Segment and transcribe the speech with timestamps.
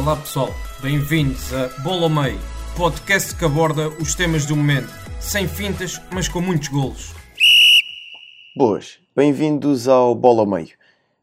[0.00, 0.48] Olá pessoal,
[0.80, 2.40] bem-vindos a Bola ao Meio,
[2.74, 4.88] podcast que aborda os temas do momento,
[5.20, 7.12] sem fintas, mas com muitos golos.
[8.56, 10.70] Boas, bem-vindos ao Bola ao Meio.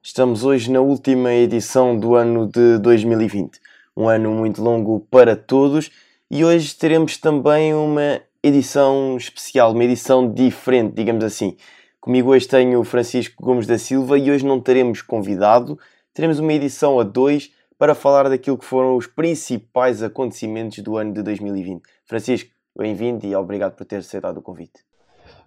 [0.03, 3.59] Estamos hoje na última edição do ano de 2020,
[3.97, 5.89] um ano muito longo para todos
[6.29, 11.57] e hoje teremos também uma edição especial, uma edição diferente, digamos assim.
[11.99, 15.79] Comigo hoje tenho o Francisco Gomes da Silva e hoje não teremos convidado,
[16.13, 21.13] teremos uma edição a dois para falar daquilo que foram os principais acontecimentos do ano
[21.13, 21.83] de 2020.
[22.05, 24.83] Francisco, bem-vindo e obrigado por ter aceitado o convite.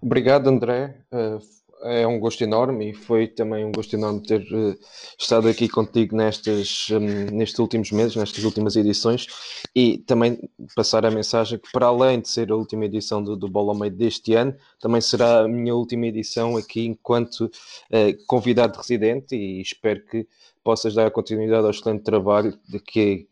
[0.01, 0.97] Obrigado, André.
[1.13, 1.41] Uh,
[1.83, 4.79] é um gosto enorme e foi também um gosto enorme ter uh,
[5.19, 6.99] estado aqui contigo nestes, um,
[7.33, 9.27] nestes últimos meses, nestas últimas edições
[9.75, 10.39] e também
[10.77, 13.79] passar a mensagem que, para além de ser a última edição do, do Bola ao
[13.79, 19.61] Meio deste ano, também será a minha última edição aqui enquanto uh, convidado residente e
[19.63, 20.27] espero que
[20.63, 23.27] possas dar continuidade ao excelente trabalho de que,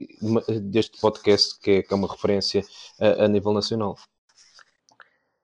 [0.62, 2.62] deste podcast, que é, que é uma referência
[3.00, 3.96] a, a, nível nacional.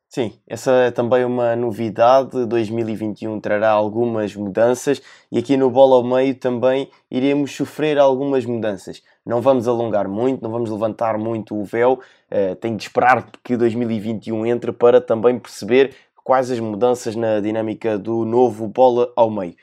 [0.08, 2.46] Sim, essa é também uma novidade.
[2.46, 9.02] 2021 trará algumas mudanças e aqui no Bola ao Meio também iremos sofrer algumas mudanças.
[9.26, 11.98] Não vamos alongar muito, não vamos levantar muito o véu.
[12.30, 17.98] Uh, tenho de esperar que 2021 entre para também perceber quais as mudanças na dinâmica
[17.98, 19.56] do novo Bola ao Meio.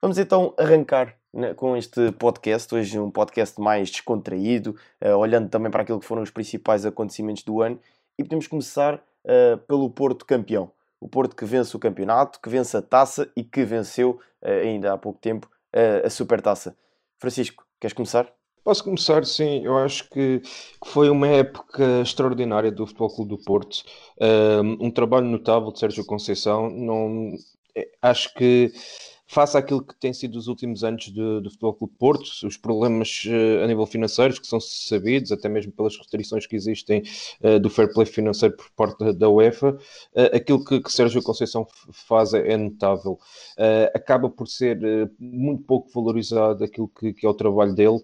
[0.00, 1.17] Vamos então arrancar
[1.56, 6.22] com este podcast, hoje um podcast mais descontraído, uh, olhando também para aquilo que foram
[6.22, 7.78] os principais acontecimentos do ano,
[8.18, 10.70] e podemos começar uh, pelo Porto campeão.
[11.00, 14.92] O Porto que vence o campeonato, que vence a taça e que venceu uh, ainda
[14.92, 15.48] há pouco tempo
[16.02, 16.74] a Supertaça.
[17.18, 18.32] Francisco, queres começar?
[18.64, 19.62] Posso começar, sim.
[19.62, 20.40] Eu acho que
[20.86, 23.84] foi uma época extraordinária do Futebol Clube do Porto.
[24.80, 26.70] Um trabalho notável de Sérgio Conceição.
[26.70, 27.32] Não,
[28.00, 28.72] acho que
[29.28, 33.24] face àquilo que tem sido os últimos anos do, do Futebol Clube Porto, os problemas
[33.26, 37.02] uh, a nível financeiro que são sabidos, até mesmo pelas restrições que existem
[37.42, 41.66] uh, do fair play financeiro por parte da UEFA, uh, aquilo que, que Sérgio Conceição
[41.92, 43.18] faz é, notável.
[43.94, 44.78] acaba por ser
[45.18, 48.00] muito pouco valorizado aquilo que, que, é o trabalho dele.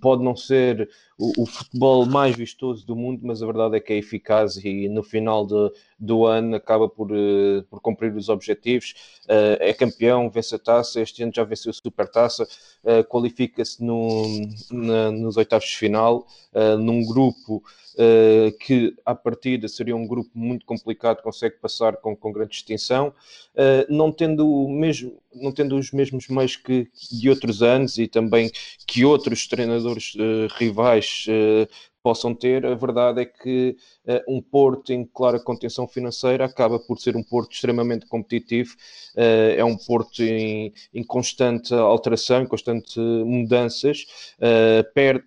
[0.00, 3.96] pode não ser o, futebol mais vistoso do mundo, mas a verdade é que é
[3.96, 8.94] eficaz e no final de, do ano acaba por, uh, por cumprir os objetivos.
[9.24, 14.22] Uh, é campeão, vence a taça, este ano já venceu a supertaça, uh, qualifica-se no,
[14.70, 16.24] nos oitavos de final,
[16.78, 17.62] num grupo
[17.98, 23.08] uh, que à partida seria um grupo muito complicado, consegue passar com, com grande distinção,
[23.54, 28.06] uh, não, tendo o mesmo, não tendo os mesmos meios que de outros anos e
[28.06, 28.50] também
[28.86, 31.26] que outros treinadores uh, rivais
[32.08, 33.76] possam ter, a verdade é que
[34.06, 38.74] uh, um Porto em clara contenção financeira acaba por ser um Porto extremamente competitivo,
[39.14, 44.06] uh, é um Porto em, em, constante alteração, em constante mudanças,
[44.38, 45.26] uh, perde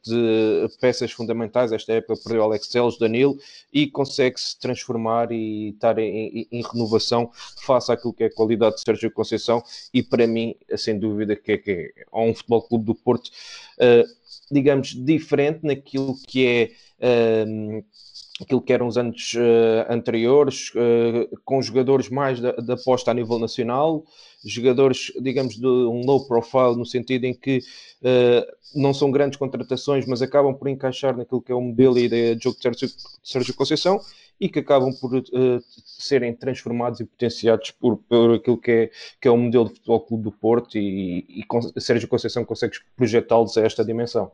[0.80, 3.38] peças fundamentais, esta época perdeu Alex Telles, Danilo,
[3.72, 7.30] e consegue-se transformar e estar em, em, em, renovação
[7.64, 9.62] face àquilo que é a qualidade de Sérgio Conceição
[9.94, 13.30] e para mim, sem dúvida, que é, que é um futebol clube do Porto
[14.52, 16.72] digamos, diferente naquilo que é.
[17.48, 17.84] Um,
[18.40, 23.14] aquilo que eram os anos uh, anteriores, uh, com jogadores mais da, da aposta a
[23.14, 24.04] nível nacional,
[24.44, 30.06] jogadores, digamos, de um low profile, no sentido em que uh, não são grandes contratações,
[30.08, 32.90] mas acabam por encaixar naquilo que é o modelo e ideia de jogo de Sérgio,
[33.24, 34.00] Sérgio Conceição
[34.42, 35.24] e que acabam por uh,
[35.86, 38.92] serem transformados e potenciados por, por aquilo que é,
[39.22, 43.56] que é o modelo de futebol clube do Porto e, e Sérgio Conceição consegue projetá-los
[43.56, 44.32] a esta dimensão.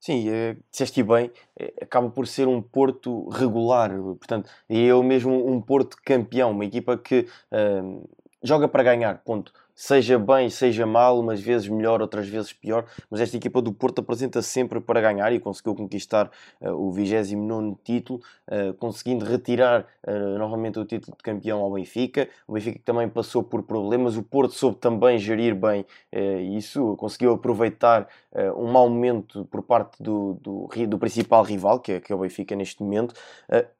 [0.00, 5.48] Sim, é, disseste bem, é, acaba por ser um Porto regular, portanto, é eu mesmo
[5.48, 8.06] um Porto campeão, uma equipa que uh,
[8.44, 13.20] joga para ganhar, ponto seja bem, seja mal, umas vezes melhor, outras vezes pior, mas
[13.20, 16.30] esta equipa do Porto apresenta sempre para ganhar e conseguiu conquistar
[16.60, 22.28] uh, o 29 título, uh, conseguindo retirar uh, novamente o título de campeão ao Benfica.
[22.46, 25.84] O Benfica também passou por problemas, o Porto soube também gerir bem
[26.56, 28.08] isso, conseguiu aproveitar
[28.56, 32.18] um mau momento por parte do, do, do principal rival, que é, que é o
[32.18, 33.14] Benfica neste momento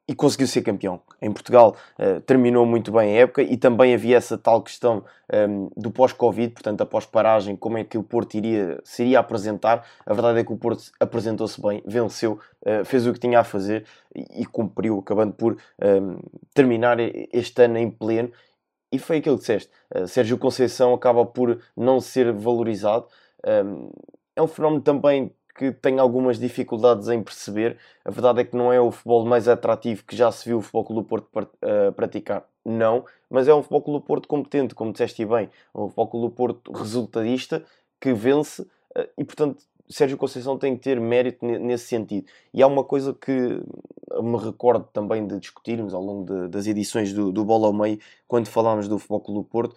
[0.07, 1.01] e conseguiu ser campeão.
[1.21, 5.67] Em Portugal uh, terminou muito bem a época e também havia essa tal questão ehm,
[5.75, 9.85] do pós-Covid, portanto, após paragem, como é que o Porto iria, se iria apresentar.
[10.05, 13.43] A verdade é que o Porto apresentou-se bem, venceu, uh, fez o que tinha a
[13.43, 16.19] fazer e, cumpriu, acabando por ehm,
[16.53, 16.97] terminar
[17.33, 18.31] este ano em pleno.
[18.91, 19.71] E foi aquilo que disseste.
[19.93, 23.07] Uh, Sérgio Conceição acaba por não ser valorizado.
[23.43, 23.89] Ehm,
[24.35, 27.77] é um fenómeno também que tenho algumas dificuldades em perceber.
[28.03, 30.61] A verdade é que não é o futebol mais atrativo que já se viu o
[30.61, 34.75] Futebol Clube do Porto uh, praticar, não, mas é um Futebol Clube do Porto competente,
[34.75, 37.63] como disseste bem, um Futebol Clube do Porto resultadista
[38.01, 42.27] que vence uh, e, portanto, Sérgio Conceição tem que ter mérito nesse sentido.
[42.53, 47.13] E há uma coisa que me recordo também de discutirmos ao longo de, das edições
[47.13, 49.75] do, do Bola ao Meio, quando falámos do Futebol Clube do Porto,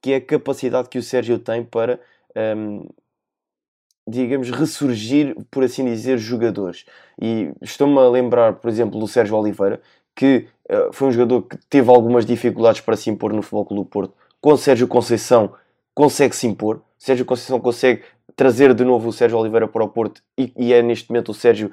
[0.00, 2.00] que é a capacidade que o Sérgio tem para
[2.36, 2.88] um, ehm,
[4.08, 6.84] digamos, ressurgir, por assim dizer, jogadores.
[7.20, 9.80] E estou-me a lembrar, por exemplo, do Sérgio Oliveira,
[10.14, 13.82] que uh, foi um jogador que teve algumas dificuldades para se impor no Futebol Clube
[13.82, 14.14] do Porto.
[14.40, 15.52] Com Sérgio Conceição
[15.94, 16.80] consegue se impor.
[16.98, 18.02] Sérgio Conceição consegue
[18.34, 21.34] trazer de novo o Sérgio Oliveira para o Porto e, e é neste momento o
[21.34, 21.70] Sérgio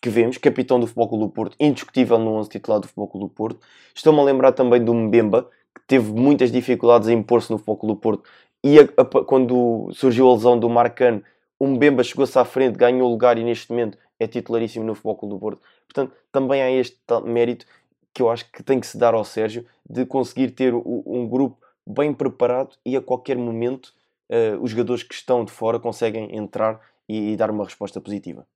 [0.00, 3.26] que vemos, capitão do Futebol Clube do Porto, indiscutível no 11 titular do Futebol Clube
[3.26, 3.60] do Porto.
[3.94, 7.94] Estou-me a lembrar também do Mbemba, que teve muitas dificuldades em impor-se no Futebol Clube
[7.94, 8.24] do Porto
[8.62, 11.22] e a, a, quando surgiu a lesão do Marcano
[11.60, 15.34] o Mbemba chegou-se à frente, ganhou lugar e neste momento é titularíssimo no Futebol Clube
[15.34, 15.62] do Porto.
[15.86, 17.66] Portanto, também há este mérito
[18.14, 21.58] que eu acho que tem que se dar ao Sérgio de conseguir ter um grupo
[21.86, 23.92] bem preparado e a qualquer momento
[24.30, 28.46] uh, os jogadores que estão de fora conseguem entrar e, e dar uma resposta positiva.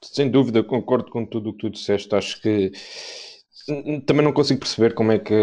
[0.00, 2.14] Sem dúvida, concordo com tudo o que tu disseste.
[2.14, 2.72] Acho que
[4.06, 5.34] também não consigo perceber como é que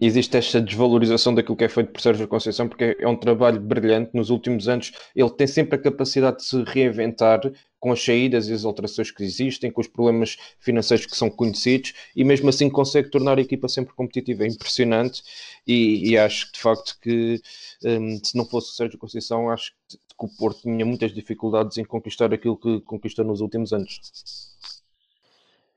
[0.00, 4.10] existe esta desvalorização daquilo que é feito por Sérgio Conceição, porque é um trabalho brilhante.
[4.14, 7.40] Nos últimos anos, ele tem sempre a capacidade de se reinventar
[7.80, 11.92] com as saídas e as alterações que existem, com os problemas financeiros que são conhecidos,
[12.14, 14.44] e mesmo assim consegue tornar a equipa sempre competitiva.
[14.44, 15.22] É impressionante
[15.66, 17.40] e, e acho de facto que
[17.84, 21.84] um, se não fosse o Sérgio Conceição, acho que o Porto tinha muitas dificuldades em
[21.84, 24.51] conquistar aquilo que conquistou nos últimos anos.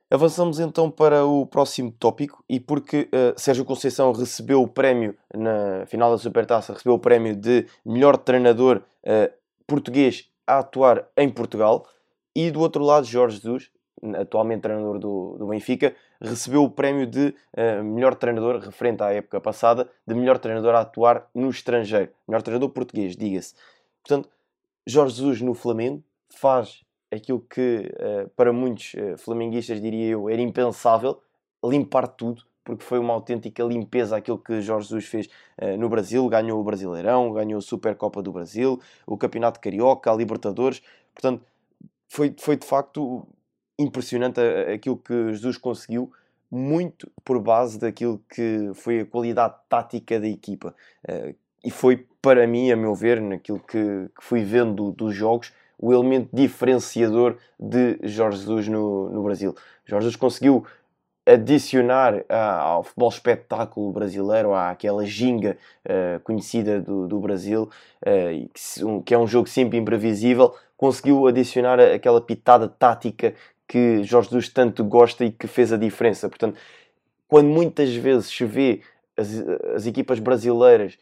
[0.10, 5.84] Avançamos então para o próximo tópico e porque uh, Sérgio Conceição recebeu o prémio na
[5.88, 9.34] final da Supertaça, recebeu o prémio de melhor treinador uh,
[9.66, 11.88] português a atuar em Portugal
[12.36, 13.72] e do outro lado Jorge Jesus,
[14.16, 19.42] atualmente treinador do, do Benfica, recebeu o prémio de uh, melhor treinador, referente à época
[19.42, 23.56] passada, de melhor treinador a atuar no estrangeiro, melhor treinador português, diga-se.
[24.04, 24.30] Portanto,
[24.86, 30.42] Jorge Jesus no Flamengo faz aquilo que uh, para muitos uh, flamenguistas, diria eu, era
[30.42, 31.22] impensável,
[31.64, 35.30] limpar tudo, porque foi uma autêntica limpeza aquilo que Jorge Jesus fez
[35.62, 40.16] uh, no Brasil, ganhou o Brasileirão, ganhou a Supercopa do Brasil, o Campeonato Carioca, a
[40.16, 40.82] Libertadores,
[41.14, 41.44] portanto,
[42.08, 43.28] foi, foi de facto
[43.78, 44.40] impressionante
[44.74, 46.12] aquilo que Jesus conseguiu,
[46.50, 50.74] muito por base daquilo que foi a qualidade tática da equipa.
[51.64, 53.78] e foi, para mim, a meu ver, naquilo que,
[54.16, 59.56] que fui vendo dos jogos, o elemento diferenciador de Jorge Jesus no, no Brasil.
[59.86, 60.66] Jorge Jesus conseguiu
[61.26, 67.68] adicionar ah, ao futebol espetáculo brasileiro, àquela ginga uh, conhecida do, do Brasil,
[68.04, 73.34] uh, que, um, que, é um jogo sempre imprevisível, conseguiu adicionar aquela pitada tática
[73.68, 76.30] que Jorge Jesus tanto gosta e que fez a diferença.
[76.30, 76.60] Portanto,
[77.28, 78.82] quando muitas vezes se vê
[79.18, 79.34] as,
[79.76, 80.98] as equipas brasileiras eh,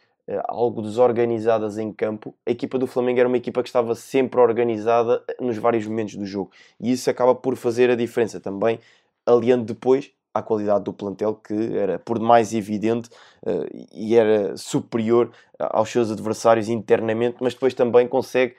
[0.46, 5.22] algo desorganizadas em campo, a equipa do Flamengo era uma equipa que estava sempre organizada
[5.28, 6.50] eh, nos vários momentos do jogo.
[6.80, 8.78] E isso acaba por fazer a diferença também,
[9.26, 13.08] aliando depois à qualidade do plantel, que era por demais evidente
[13.46, 18.56] uh, e era superior aos seus adversários internamente, mas depois também consegue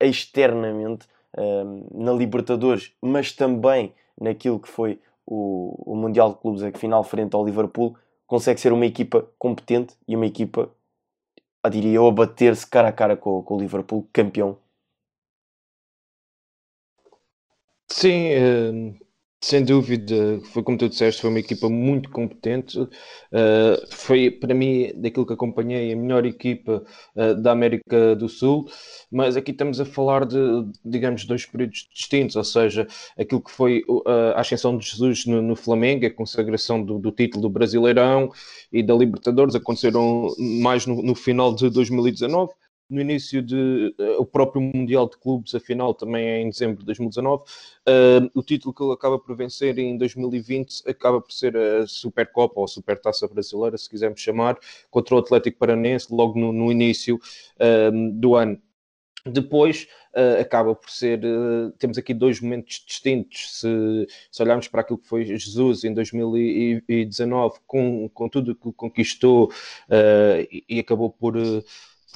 [0.00, 7.04] externamente uh, na Libertadores, mas também naquilo que foi o, Mundial de Clubes, a final
[7.04, 7.96] frente ao Liverpool,
[8.26, 10.70] consegue ser uma equipa competente e uma equipa
[11.70, 14.58] diria eu, a bater-se cara a cara com, com o Liverpool, campeão.
[17.90, 19.07] Sim, eh,
[19.40, 22.78] sem dúvida, foi como tu disseste, foi uma equipa muito competente.
[22.80, 22.88] Uh,
[23.90, 28.68] foi para mim, daquilo que acompanhei, a melhor equipa uh, da América do Sul.
[29.10, 30.38] Mas aqui estamos a falar de,
[30.84, 34.02] digamos, dois períodos distintos, ou seja, aquilo que foi uh,
[34.34, 38.30] a ascensão de Jesus no, no Flamengo, a consagração do, do, título do Brasileirão
[38.72, 42.52] e da Libertadores aconteceram mais no, no final de 2019
[42.88, 46.86] no início de uh, o próprio Mundial de Clubes, afinal, também é em dezembro de
[46.86, 47.42] 2019.
[47.42, 52.60] Uh, o título que ele acaba por vencer em 2020 acaba por ser a Supercopa
[52.60, 54.58] ou a Supertaça Brasileira, se quisermos chamar,
[54.90, 58.60] contra o Atlético Paranense, logo no, no início uh, do ano.
[59.26, 61.20] Depois uh, acaba por ser.
[61.24, 63.60] Uh, temos aqui dois momentos distintos.
[63.60, 69.46] Se, se, olharmos para aquilo que foi Jesus em 2019, com, com tudo que conquistou
[69.46, 71.36] uh, e, e, acabou por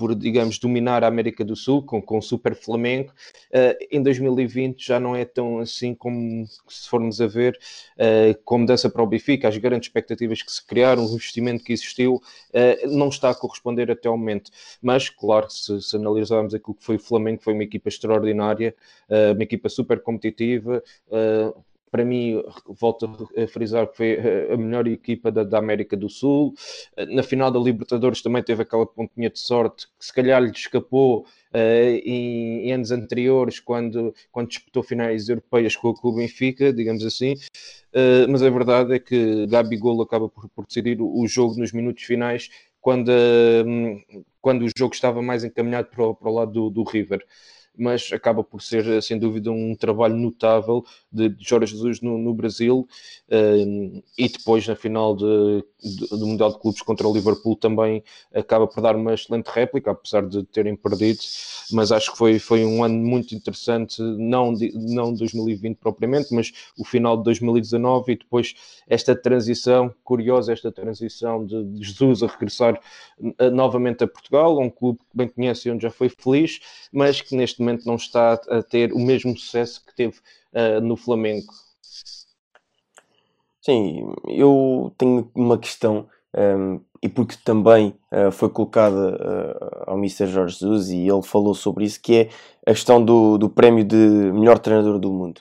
[0.03, 3.13] por, digamos, dominar a América do Sul com, com o Super Flamengo.
[3.53, 7.57] Uh, em 2020 já não é tão assim como se formos a ver
[7.95, 11.73] uh, com mudança para o Benfica, as grandes expectativas que se criaram, o investimento que
[11.73, 14.51] existiu, uh, não está a corresponder até ao momento.
[14.83, 18.75] Mas, claro, se, se analisarmos aquilo que foi o Flamengo, foi uma equipa extraordinária,
[19.09, 20.83] uma equipa super competitiva
[21.93, 24.19] para mim, volto a frisar que foi
[24.51, 26.55] a melhor equipa da, da, América do Sul.
[27.11, 31.27] Na final da Libertadores também teve aquela pontinha de sorte que se calhar lhe escapou
[31.53, 37.35] uh, em, em, anos anteriores, quando, quando disputou finais europeias com, o Benfica, digamos assim.
[37.93, 41.73] Uh, mas a verdade é que Gabigol acaba por, por decidir o, o, jogo nos
[41.73, 42.49] minutos finais,
[42.81, 46.85] quando, uh, quando o jogo estava mais encaminhado para o, para o lado do, do
[46.85, 47.23] River
[47.77, 52.87] mas acaba por ser, sem dúvida, um trabalho notável de Jorge Jesus no, no Brasil
[53.31, 58.03] um, e depois na final de, de, do Mundial de Clubes contra o Liverpool também
[58.35, 61.21] acaba por dar uma excelente réplica, apesar de terem perdido,
[61.73, 66.53] mas acho que foi, foi um ano muito interessante, não, de, não 2020 propriamente, mas
[66.79, 68.55] o final de 2019 e depois
[68.89, 72.79] esta transição, curiosa esta transição de, de Jesus a regressar
[73.19, 76.61] uh, novamente a Portugal, um clube que bem conhece e onde já foi feliz,
[76.93, 80.19] mas que neste momento não está a ter o mesmo sucesso que teve
[80.53, 81.53] uh, no Flamengo.
[83.61, 90.27] Sim, eu tenho uma questão, um, e porque também uh, foi colocada uh, ao Mr.
[90.27, 92.29] Jorge Jesus e ele falou sobre isso, que é
[92.67, 95.41] a questão do, do prémio de melhor treinador do mundo.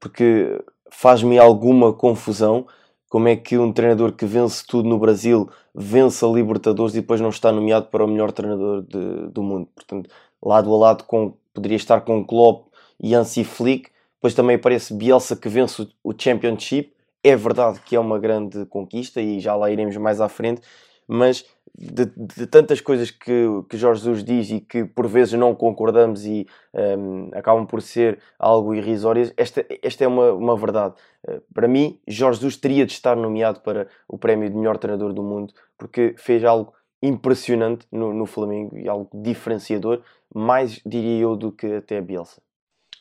[0.00, 2.66] Porque faz-me alguma confusão
[3.08, 7.20] como é que um treinador que vence tudo no Brasil vence a Libertadores e depois
[7.20, 9.68] não está nomeado para o melhor treinador de, do mundo.
[9.74, 10.10] Portanto,
[10.42, 12.68] lado a lado com poderia estar com Klopp
[13.00, 13.90] e Hansi Flick.
[14.14, 16.92] Depois também aparece Bielsa que vence o Championship.
[17.24, 20.60] É verdade que é uma grande conquista e já lá iremos mais à frente,
[21.06, 21.44] mas
[21.74, 26.24] de, de tantas coisas que, que Jorge Jesus diz e que por vezes não concordamos
[26.26, 30.94] e um, acabam por ser algo irrisórias, esta, esta é uma, uma verdade.
[31.26, 35.12] Uh, para mim, Jorge Jesus teria de estar nomeado para o prémio de melhor treinador
[35.12, 41.36] do mundo porque fez algo impressionante no, no Flamengo e algo diferenciador, mais diria eu
[41.36, 42.40] do que até a Bielsa.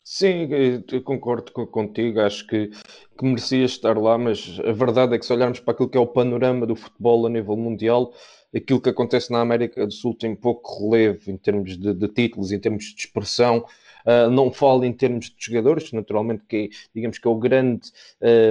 [0.04, 0.50] Sim,
[0.92, 5.32] eu concordo contigo, acho que, que merecia estar lá, mas a verdade é que se
[5.32, 8.12] olharmos para aquilo que é o panorama do futebol a nível mundial,
[8.54, 12.52] aquilo que acontece na América do Sul tem pouco relevo em termos de, de títulos,
[12.52, 13.64] em termos de expressão,
[14.06, 17.92] Uh, não falo em termos de jogadores, naturalmente que digamos que é o grande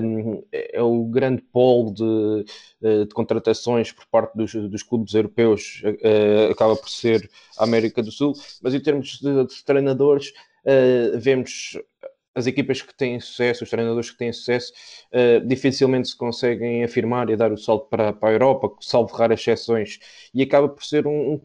[0.03, 2.45] um, é o grande polo de,
[2.83, 7.29] uh, de contratações por parte dos, dos clubes europeus uh, acaba por ser
[7.59, 10.33] a América do Sul, mas em termos de, de treinadores
[11.19, 11.79] vemos
[12.35, 14.73] as equipas que têm sucesso, os treinadores que têm sucesso,
[15.13, 19.41] uh, dificilmente se conseguem afirmar e dar o salto para, para a Europa, salvo raras
[19.41, 19.99] exceções,
[20.33, 21.41] e acaba por ser um, um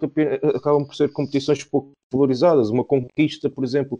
[0.55, 2.69] acabam por ser competições pouco valorizadas.
[2.69, 3.99] Uma conquista, por exemplo,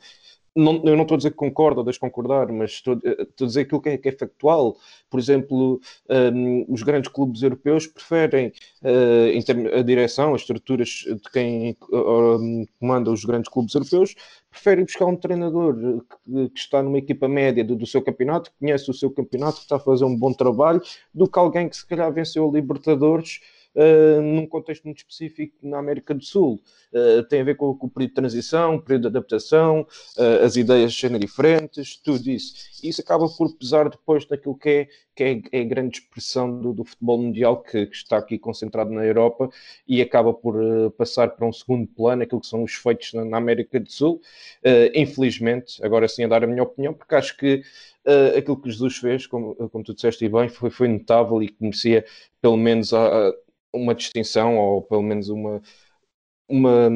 [0.56, 3.46] não, eu não estou a dizer que concordo ou deixo concordar, mas estou, eh, estou
[3.46, 4.78] a dizer aquilo que é, que é factual.
[5.10, 10.90] Por exemplo, um, os grandes clubes europeus preferem uh, em termos, a direção, as estruturas
[10.90, 14.16] de quem uh, comanda os grandes clubes europeus,
[14.50, 15.76] preferem buscar um treinador
[16.26, 19.58] que, que está numa equipa média do, do, seu campeonato, que conhece o seu campeonato,
[19.58, 20.82] que está a fazer um bom trabalho,
[21.14, 23.42] do que alguém que se calhar venceu a Libertadores
[23.76, 26.62] uh, num contexto muito específico na América do Sul.
[26.92, 29.82] Uh, tem a ver com, com, o período de transição, o período de adaptação,
[30.18, 32.54] uh, as ideias serem diferentes, tudo isso.
[32.82, 36.60] E isso acaba por pesar depois naquilo que é, que é, é a grande expressão
[36.60, 39.50] do, do futebol mundial, que, que, está aqui concentrado na Europa
[39.88, 40.56] e acaba por
[40.98, 44.22] passar para um segundo plano aquilo que são os feitos na, na América do Sul.
[44.94, 47.64] infelizmente, agora sim a dar a minha opinião, porque acho que
[48.08, 51.56] Uh, aquilo que Jesus fez, como, como tu disseste bem, foi, foi notável e que
[51.60, 52.06] merecia
[52.40, 53.34] pelo menos a,
[53.76, 55.62] uma distinção ou pelo menos uma,
[56.48, 56.90] uma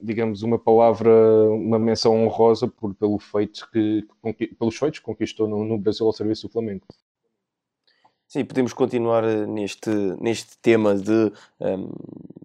[0.00, 1.10] digamos, uma palavra,
[1.50, 4.06] uma menção honrosa por, pelo feito que,
[4.58, 6.82] pelos feitos que conquistou no, no, Brasil ao serviço do Flamengo.
[8.28, 11.92] Sim, podemos continuar eh, neste, neste tema de um,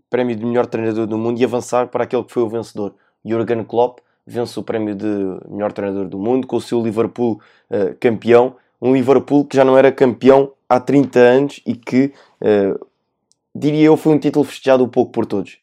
[0.09, 2.93] prémio de melhor treinador do mundo e avançar para aquele que foi o vencedor.
[3.25, 5.07] Jurgen Klopp vence o prémio de
[5.49, 8.55] melhor treinador do mundo com o seu Liverpool uh, campeão.
[8.79, 12.87] Um Liverpool que já não era campeão há 30 anos e que uh,
[13.55, 15.57] diria eu, foi um título festejado um pouco por todos.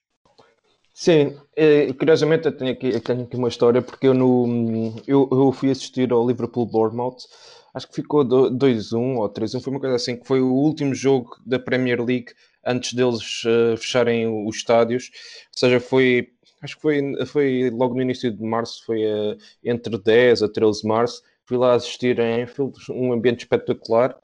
[0.92, 5.28] Sim, é, curiosamente eu tenho, aqui, eu tenho aqui uma história porque eu, no, eu,
[5.30, 7.18] eu fui assistir ao Liverpool Bournemouth,
[7.73, 11.37] acho que ficou 2-1 ou 3-1, foi uma coisa assim, que foi o último jogo
[11.47, 12.33] da Premier League
[12.66, 15.11] antes deles uh, fecharem os estádios,
[15.52, 16.30] ou seja, foi
[16.61, 20.83] acho que foi, foi logo no início de março, foi uh, entre 10 a 13
[20.83, 21.23] de março.
[21.45, 24.18] Fui lá assistir em Enfield, um ambiente espetacular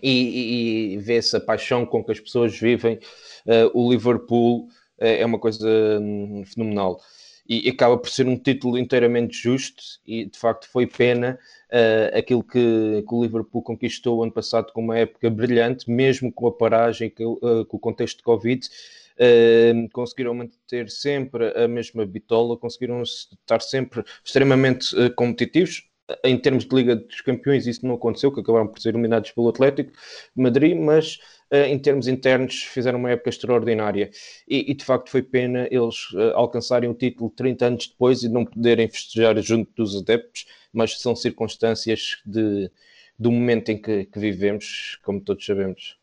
[0.00, 2.98] e, e, vê-se a paixão com que as pessoas vivem.
[3.46, 4.68] Uh, o Liverpool
[4.98, 5.68] é uma coisa
[6.00, 7.00] um, fenomenal
[7.48, 11.38] e acaba por ser um título inteiramente justo e de facto foi pena
[11.70, 16.46] uh, aquilo que, que, o Liverpool conquistou ano passado com uma época brilhante, mesmo com
[16.46, 22.06] a paragem, que, uh, com o contexto de Covid, uh, conseguiram manter sempre a mesma
[22.06, 25.88] bitola, conseguiram estar sempre extremamente competitivos.
[26.24, 29.48] Em termos de Liga dos Campeões, isso não aconteceu, que acabaram por ser eliminados pelo
[29.48, 29.92] Atlético
[30.34, 31.18] Madrid, mas
[31.50, 34.10] eh, em termos internos, fizeram uma época extraordinária.
[34.48, 38.28] E, e de facto foi pena eles uh, alcançarem o título 30 anos depois e
[38.28, 42.70] não poderem festejar junto dos adeptos, mas são circunstâncias de,
[43.18, 45.98] do momento em que, que vivemos, como todos sabemos.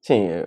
[0.00, 0.46] Sim, é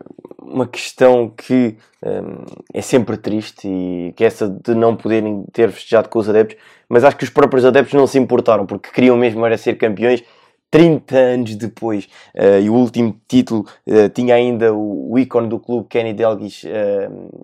[0.54, 5.72] uma questão que um, é sempre triste e que é essa de não poderem ter
[5.72, 6.58] festejado com os adeptos,
[6.88, 10.24] mas acho que os próprios adeptos não se importaram porque queriam mesmo era ser campeões
[10.70, 12.06] 30 anos depois.
[12.36, 16.64] Uh, e o último título uh, tinha ainda o, o ícone do clube, Kenny Delguis,
[16.64, 17.44] uh,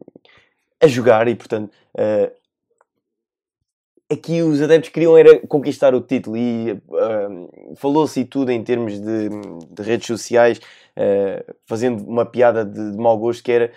[0.81, 1.71] a jogar e, portanto,
[4.11, 6.81] aqui os adeptos queriam era conquistar o título e
[7.75, 9.29] falou-se tudo em termos de,
[9.69, 10.59] de redes sociais,
[11.65, 13.71] fazendo uma piada de, de mau gosto que era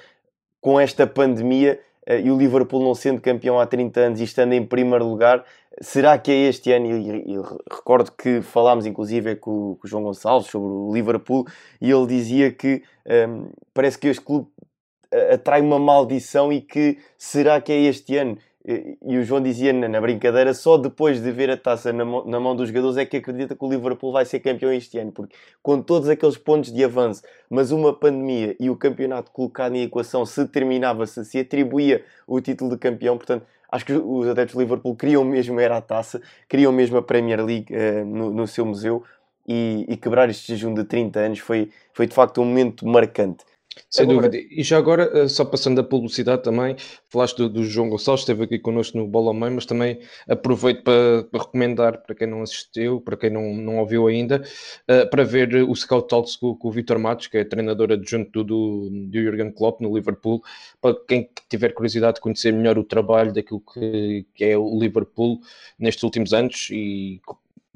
[0.61, 1.79] com esta pandemia
[2.23, 5.45] e o Liverpool não sendo campeão há 30 anos e estando em primeiro lugar,
[5.81, 6.87] Será que é este ano?
[6.87, 7.37] E,
[7.71, 11.47] recordo que falámos inclusive com, com, o João Gonçalves sobre o Liverpool
[11.81, 12.83] e ele dizia que
[13.29, 14.49] um, parece que este clube
[15.33, 18.39] atrai uma maldição e que será que é este ano?
[18.65, 22.39] E o João dizia na brincadeira, só depois de ver a taça na mão, na
[22.39, 25.35] mão dos jogadores é que acredita que o Liverpool vai ser campeão este ano, porque
[25.61, 30.25] com todos aqueles pontos de avanço, mas uma pandemia e o campeonato colocado em equação
[30.25, 34.63] se terminava, se se atribuía o título de campeão, portanto Acho que os adeptos de
[34.63, 38.67] Liverpool queriam mesmo era a taça, queriam mesmo a Premier League uh, no, no, seu
[38.67, 39.03] museu
[39.49, 43.47] e, e, quebrar este jejum de 30 anos foi, foi de facto um momento marcante.
[43.89, 44.29] Sem agora...
[44.29, 44.47] dúvida.
[44.51, 46.77] E já agora, eh, só passando a publicidade também,
[47.09, 49.99] falaste do, do João Gonçalves, esteve aqui connosco no Bola Mãe, mas também
[50.29, 54.43] aproveito para, para, recomendar para quem não assistiu, para quem não, não ouviu ainda,
[54.89, 58.45] uh, para ver o Scout Talks com, com, o Vitor Matos, que é treinador adjunto
[58.45, 60.43] do, do Jurgen Klopp no Liverpool,
[60.81, 65.41] para quem tiver curiosidade de conhecer melhor o trabalho daquilo que, que é o Liverpool
[65.79, 67.21] nestes últimos anos e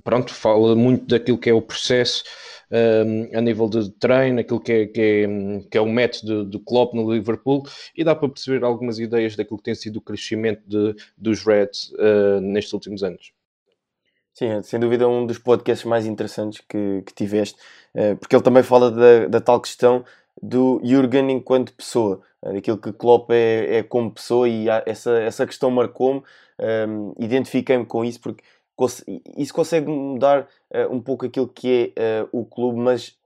[0.06, 2.22] pronto, fala muito daquilo que é o processo
[2.70, 5.26] um, a nível de treino, aquilo que é, que é,
[5.68, 7.64] que é o método do Klopp no Liverpool
[7.94, 11.90] e dá para perceber algumas ideias daquilo que tem sido o crescimento de, dos Reds
[11.94, 13.32] uh, nestes últimos anos.
[14.32, 17.58] Sim, é, sem dúvida um dos podcasts mais interessantes que, que tiveste,
[17.96, 20.04] uh, porque ele também fala da, da tal questão
[20.40, 25.44] do Jurgen enquanto pessoa, uh, daquilo que Klopp é, é como pessoa e essa, essa
[25.44, 26.22] questão marcou-me,
[26.88, 28.42] um, identifiquei-me com isso porque
[29.36, 33.16] isso consegue mudar uh, um pouco aquilo que é uh, o clube, mas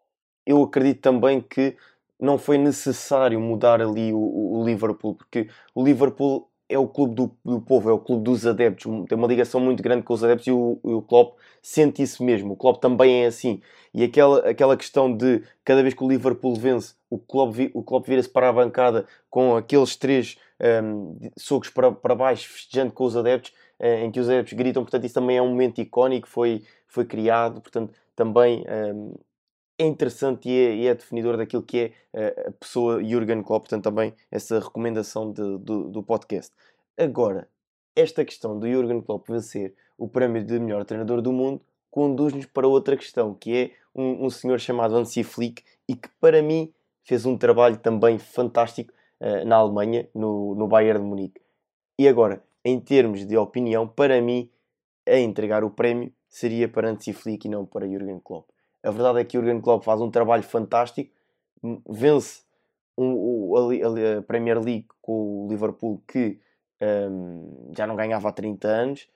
[0.46, 1.76] eu acredito também que
[2.18, 7.36] não foi necessário mudar ali o, o Liverpool, porque o Liverpool é o clube do,
[7.44, 10.46] do, povo, é o clube dos adeptos, tem uma ligação muito grande com os adeptos
[10.46, 12.52] e o, o Klopp sente isso mesmo.
[12.52, 13.60] O Klopp também é assim.
[13.92, 18.06] E aquela, aquela questão de cada vez que o Liverpool vence, o Klopp, o Klopp
[18.06, 23.04] vira-se para a bancada com aqueles três um, ehm, socos para, para baixo, festejando com
[23.04, 26.28] os adeptos, eh, em que os adeptos gritam, portanto, isso também é um momento icónico,
[26.28, 28.64] foi, foi criado, portanto, também
[28.94, 29.14] um,
[29.78, 33.62] é interessante e é, e é, definidor daquilo que é eh, a pessoa Jurgen Klopp,
[33.62, 36.52] portanto, também essa recomendação de, do, do podcast.
[36.98, 37.48] Agora,
[37.96, 42.68] esta questão do Jurgen Klopp vencer o prémio de melhor treinador do mundo conduz-nos para
[42.68, 47.24] outra questão, que é um, um senhor chamado Hansi Flick e que, para mim, fez
[47.24, 51.40] um trabalho também fantástico uh, na Alemanha, no, no Bayern de Munique.
[51.98, 54.50] E agora, em termos de opinião, para mim,
[55.06, 58.48] a entregar o prémio seria para Hansi Flick e não para Jurgen Klopp.
[58.82, 61.12] A verdade é que Jurgen Klopp faz um trabalho fantástico,
[61.88, 62.42] vence
[62.96, 66.38] um, a, a, Premier League com o Liverpool que
[66.80, 69.08] um, já não ganhava há 30 anos,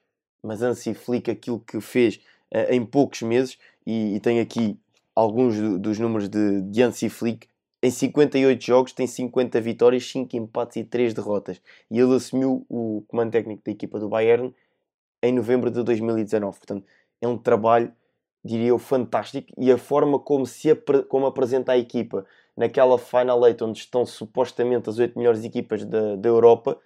[0.43, 2.17] mas Hansi Flick aquilo que fez
[2.53, 4.79] uh, em poucos meses, e, e tem aqui
[5.15, 7.47] alguns do, dos números de, de Flick,
[7.85, 11.61] em 58 jogos tem 50 vitórias, 5 empates e 3 derrotas.
[11.91, 14.55] E ele assumiu o comando técnico da equipa do Bayern
[15.23, 16.57] em novembro de 2019.
[16.57, 16.87] Portanto,
[17.21, 17.93] é um trabalho,
[18.43, 19.53] diria eu, fantástico.
[19.59, 20.75] E a forma como, se
[21.11, 22.25] como apresenta a equipa
[22.57, 26.81] naquela Final Eight, onde estão supostamente as 8 melhores equipas da, da Europa,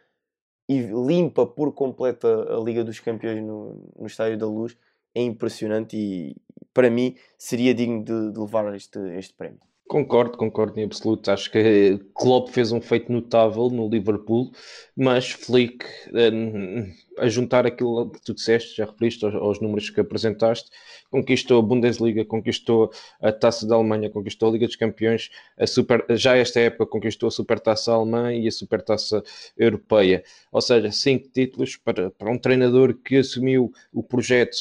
[0.68, 4.76] e limpa por completo a Liga dos Campeões no, no Estádio da Luz,
[5.14, 6.36] é impressionante e
[6.74, 9.67] para mim seria digno de, de levar este, este prémio.
[9.88, 11.30] Concordo, concordo em absoluto.
[11.30, 14.52] Acho que Klopp fez um feito notável no Liverpool,
[14.94, 15.82] mas Flick,
[16.14, 20.70] eh, a juntar aquilo que tu disseste, já referiste aos, aos, números que apresentaste,
[21.10, 26.04] conquistou a Bundesliga, conquistou a Taça da Alemanha, conquistou a Liga dos Campeões, a Super,
[26.10, 29.22] já esta época conquistou a Supertaça Alemã e a Supertaça
[29.56, 30.22] Europeia.
[30.52, 34.54] Ou seja, cinco títulos para, para um treinador que assumiu o projeto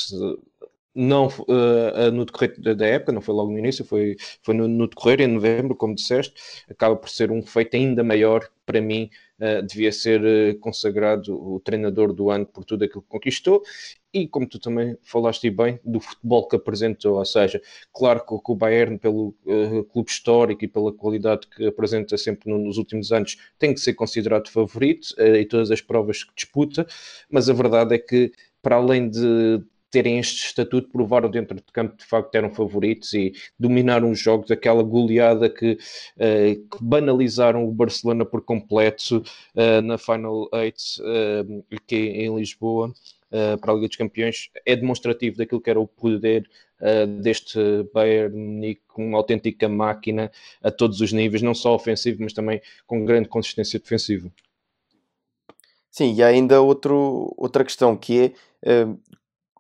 [0.98, 4.88] não uh, no decorrer da época, não foi logo no início, foi, foi no, no,
[4.88, 6.34] decorrer, em novembro, como disseste,
[6.68, 9.10] acaba por ser um feito ainda maior para mim.
[9.40, 13.62] Uh, devia ser uh, consagrado o treinador do ano por tudo aquilo que conquistou
[14.12, 17.20] e, como tu também falaste bem, do futebol que apresentou.
[17.20, 17.62] Ou seja,
[17.94, 19.36] claro que, que o Bayern, pelo
[19.92, 23.94] clube histórico e pela qualidade que apresenta sempre no, nos últimos anos, tem que ser
[23.94, 26.88] considerado favorito em todas as provas que disputa,
[27.30, 29.62] mas a verdade é que, para além de
[29.98, 34.52] terem este estatuto, provaram dentro de campo de facto eram favoritos e dominaram os jogos,
[34.52, 39.24] aquela goleada que, uh, que banalizaram o Barcelona por completo
[39.56, 42.94] uh, na Final Eight uh, aqui em Lisboa.
[43.60, 46.48] para a Liga dos Campeões é demonstrativo daquilo que era o poder
[47.22, 47.60] deste
[47.92, 50.32] Bayern Munique, uma autêntica máquina
[50.62, 54.32] a todos os níveis, não só ofensivo, mas também com grande consistência defensiva.
[55.90, 58.32] Sim, e há ainda outro, outra questão que
[58.64, 58.88] é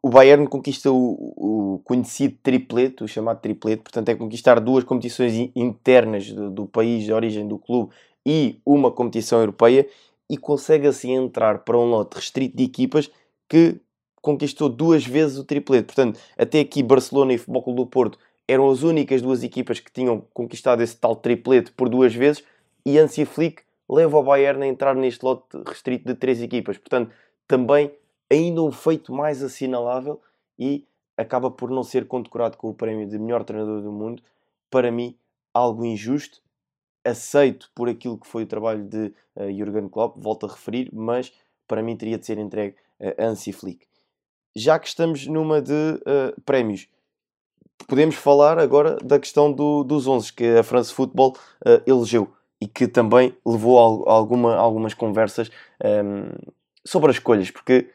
[0.07, 5.33] o Bayern conquista o, o, conhecido triplete, o chamado triplete, portanto é conquistar duas competições
[5.53, 7.93] internas do, do, país de origem do clube
[8.25, 9.85] e uma competição europeia
[10.29, 13.11] e consegue assim entrar para um lote restrito de equipas
[13.49, 13.81] que
[14.21, 15.87] conquistou duas vezes o triplete.
[15.87, 18.17] Portanto, até aqui Barcelona e Futebol Clube do Porto
[18.47, 22.45] eram as únicas duas equipas que tinham conquistado esse tal triplete por duas vezes
[22.85, 26.77] e Hansi Flick leva o Bayern a entrar neste lote restrito de três equipas.
[26.77, 27.11] Portanto,
[27.45, 27.91] também
[28.29, 30.21] ainda um feito mais assinalável
[30.57, 30.85] e
[31.15, 34.21] acaba por não ser condecorado com o prémio de melhor treinador do mundo.
[34.69, 35.17] Para mim,
[35.53, 36.41] algo injusto,
[37.03, 41.33] aceito por aquilo que foi o trabalho de uh, Jurgen Klopp, volto a referir, mas
[41.67, 43.87] para mim teria de ser entregue a uh, Hansi Flick.
[44.55, 46.87] Já que estamos numa de uh, prémios,
[47.87, 51.35] podemos falar agora da questão do, dos 11 que a France Football
[51.65, 55.49] uh, elegeu e que também levou a alguma, algumas conversas
[55.83, 56.31] um, ehm,
[56.83, 57.87] sobre as escolhas, porque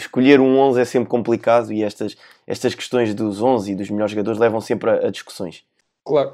[0.00, 4.12] escolher um 11 é sempre complicado e estas, estas questões dos 11 e dos melhores
[4.12, 5.64] jogadores levam sempre a, a discussões.
[6.04, 6.32] Claro.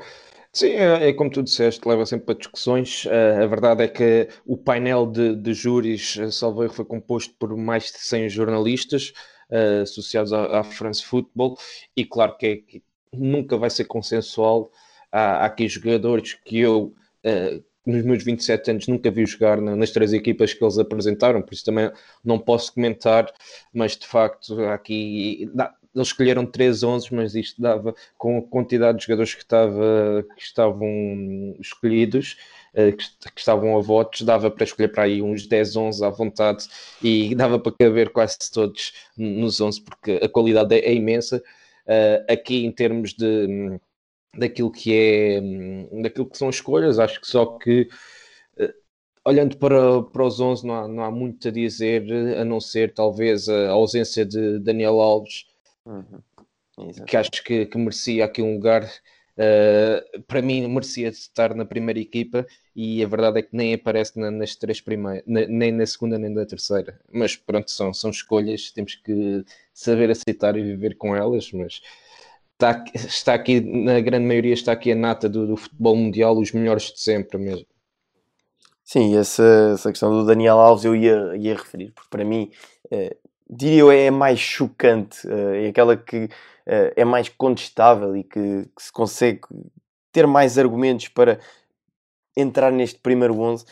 [0.52, 3.04] Sim, é, é, como tu disseste, leva sempre a discussões.
[3.04, 7.54] Uh, a verdade é que o painel de, de júris, uh, salvo foi composto por
[7.54, 9.12] mais de 100 jornalistas
[9.50, 11.58] uh, associados à, à, France Football
[11.94, 14.70] e claro que, é, que nunca vai ser consensual.
[15.12, 19.90] Há, há aqui jogadores que eu uh, nos meus 27 anos nunca vi jogar nas
[19.90, 21.90] três equipas que eles apresentaram, por isso também
[22.24, 23.32] não posso comentar,
[23.72, 25.48] mas de facto aqui
[25.94, 30.42] eles escolheram 3 11, mas isto dava com a quantidade de jogadores que, estava, que
[30.42, 32.36] estavam escolhidos,
[32.74, 36.10] eh, que, que, estavam a votos, dava para escolher para aí uns 10, 11 à
[36.10, 36.68] vontade
[37.02, 41.42] e dava para caber quase todos nos 11, porque a qualidade é, é imensa.
[41.86, 43.78] Uh, aqui em termos de
[44.38, 47.88] daquilo que é hum, daquilo que são escolhas, acho que só que
[48.58, 48.74] eh,
[49.24, 52.04] olhando para, para os 11 não há, não há muito a dizer,
[52.38, 55.46] a não ser talvez a ausência de Daniel Alves,
[55.84, 56.92] uhum.
[57.06, 58.84] que acho que, que, merecia aqui um lugar.
[59.38, 64.18] Uh, para mim, merecia estar na primeira equipa e a verdade é que nem aparece
[64.18, 66.98] na, nas três primeiras, nem na segunda nem na terceira.
[67.12, 69.44] Mas pronto, são, são escolhas, temos que
[69.74, 71.52] saber aceitar e viver com elas.
[71.52, 71.82] Mas
[72.56, 76.52] está, está aqui, na grande maioria, está aqui a nata do, do futebol mundial, os
[76.52, 77.66] melhores de sempre mesmo.
[78.82, 82.50] Sim, essa, essa questão do Daniel Alves eu ia, ia referir, porque para mim,
[82.90, 83.16] eh,
[83.48, 86.28] diria eu, é mais chocante, eh, é aquela que
[86.64, 89.40] eh, é mais contestável e que, que, se consegue
[90.12, 91.40] ter mais argumentos para
[92.36, 93.64] entrar neste primeiro 11,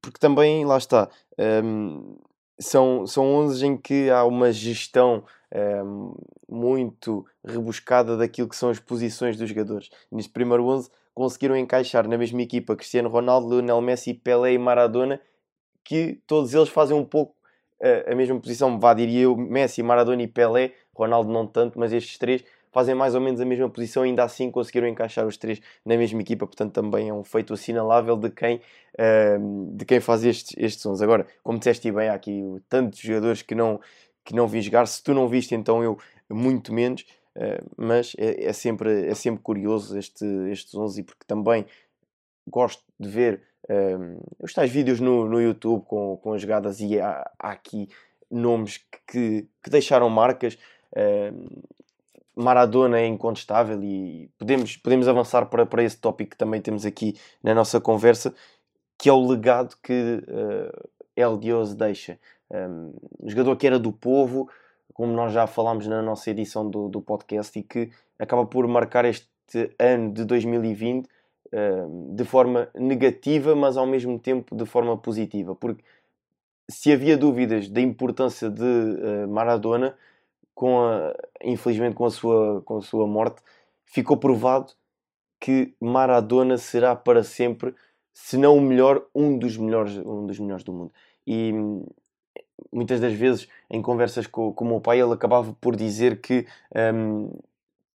[0.00, 2.16] porque também, lá está, ehm,
[2.58, 6.14] são, são 11 em que há uma gestão um,
[6.48, 9.90] muito rebuscada daquilo que são as posições dos jogadores.
[10.10, 15.20] Neste primeiro 11 conseguiram encaixar na mesma equipa Cristiano Ronaldo, Lionel Messi, Pelé e Maradona,
[15.84, 17.36] que todos eles fazem um pouco
[17.80, 18.78] uh, a mesma posição.
[18.78, 23.14] Vá, diria eu, Messi, Maradona e Pelé, Ronaldo não tanto, mas estes três fazem mais
[23.14, 26.72] ou menos a mesma posição, ainda assim conseguiram encaixar os três na mesma equipa, portanto
[26.72, 28.56] também é um feito assinalável de quem,
[28.98, 31.00] uh, de quem faz estes, estes sons.
[31.00, 33.80] Agora, como disseste bem, há aqui tantos jogadores que não,
[34.24, 34.86] que não vi jogar.
[34.86, 37.02] Se tu não viste, então eu muito menos.
[37.36, 41.66] Uh, mas é, é, sempre, é sempre curioso este, estes 11, porque também
[42.48, 46.78] gosto de ver um, eh, os tais vídeos no, no YouTube com, com as jogadas
[46.80, 47.88] e há, há aqui
[48.30, 50.58] nomes que, que, deixaram marcas.
[50.96, 51.62] Um,
[52.36, 57.16] Maradona é incontestável e podemos, podemos avançar para, para esse tópico que também temos aqui
[57.42, 58.34] na nossa conversa,
[58.98, 62.18] que é o legado que uh, El Dios deixa.
[62.54, 64.48] Um, um jogador que era do povo,
[64.92, 69.04] como nós já falámos na nossa edição do, do podcast, e que acaba por marcar
[69.04, 75.54] este ano de 2020 uh, de forma negativa, mas ao mesmo tempo de forma positiva,
[75.56, 75.82] porque
[76.68, 79.96] se havia dúvidas da importância de uh, Maradona,
[80.54, 81.12] com a,
[81.42, 83.42] infelizmente com a, sua, com a sua morte,
[83.84, 84.72] ficou provado
[85.40, 87.74] que Maradona será para sempre,
[88.12, 90.92] se não o melhor, um dos melhores, um dos melhores do mundo.
[91.26, 91.52] E
[92.72, 96.46] muitas das vezes, em conversas com, com o meu pai, ele acabava por dizer que
[96.94, 97.30] um,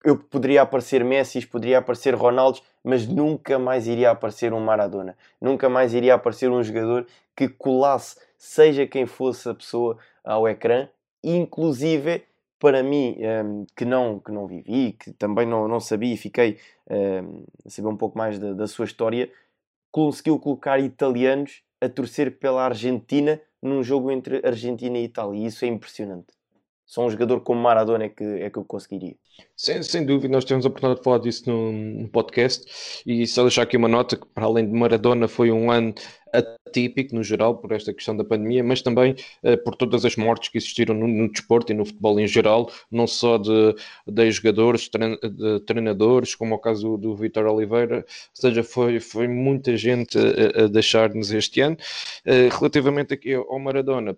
[0.05, 5.17] eu poderia aparecer Messi, poderia aparecer Ronaldo, mas nunca mais iria aparecer um Maradona.
[5.41, 10.89] Nunca mais iria aparecer um jogador que colasse, seja quem fosse a pessoa, ao ecrã,
[11.23, 12.23] inclusive
[12.59, 16.59] para mim, um, que, não, que não vivi, que também não, não sabia e fiquei
[16.91, 19.31] um, a saber um pouco mais da, da sua história,
[19.93, 25.41] conseguiu colocar italianos a torcer pela Argentina num jogo entre Argentina e Itália.
[25.41, 26.38] E isso é impressionante.
[26.89, 29.15] Só um jogador como Maradona é que, é que eu conseguiria.
[29.55, 33.43] Sem, sem dúvida, nós temos a oportunidade de falar disso no, no, podcast e só
[33.43, 35.93] deixar aqui uma nota que, para além de Maradona, foi um ano
[36.33, 40.49] atípico no geral por esta questão da pandemia, mas também uh, por todas as mortes
[40.49, 43.75] que existiram no, no, desporto e no futebol em geral, não só de,
[44.07, 49.29] de jogadores, de treinadores, como o caso do, do Vitor Oliveira, ou seja, foi, foi
[49.29, 51.77] muita gente a, a deixar-nos este ano.
[52.27, 54.17] Uh, relativamente aqui ao Maradona,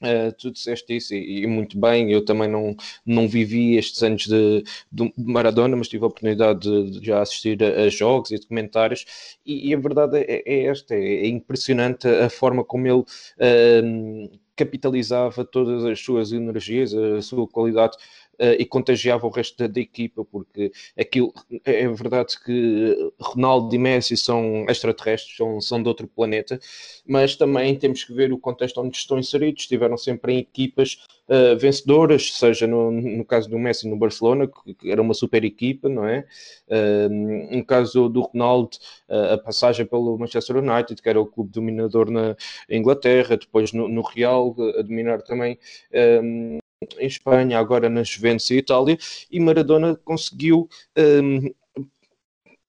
[0.00, 4.26] Uh, tu disseste isso e, e, muito bem, eu também não, não vivi estes anos
[4.26, 8.38] de, de Maradona, mas tive a oportunidade de, de já assistir a, a, jogos e
[8.38, 9.04] documentários.
[9.44, 14.38] E, e a verdade é, é esta, é, é, impressionante a forma como ele uh,
[14.54, 17.96] capitalizava todas as suas energias, a sua qualidade
[18.58, 21.32] e contagiava o resto da, da, equipa, porque aquilo
[21.64, 26.58] é, é verdade que Ronaldo e Messi são extraterrestres, são, são de outro planeta,
[27.06, 30.98] mas também temos que ver o contexto onde estão inseridos, estiveram sempre em equipas
[31.28, 35.88] uh, vencedoras, seja no, no caso do Messi no Barcelona, que era uma super equipa,
[35.88, 36.24] não é?
[36.68, 38.76] Uh, no caso do Ronaldo,
[39.08, 42.36] uh, a passagem pelo Manchester United, que era o clube dominador na
[42.68, 45.58] Inglaterra, depois no, no Real, a dominar também
[46.98, 48.98] em Espanha, agora na Juventus e Itália,
[49.30, 51.52] e Maradona conseguiu um,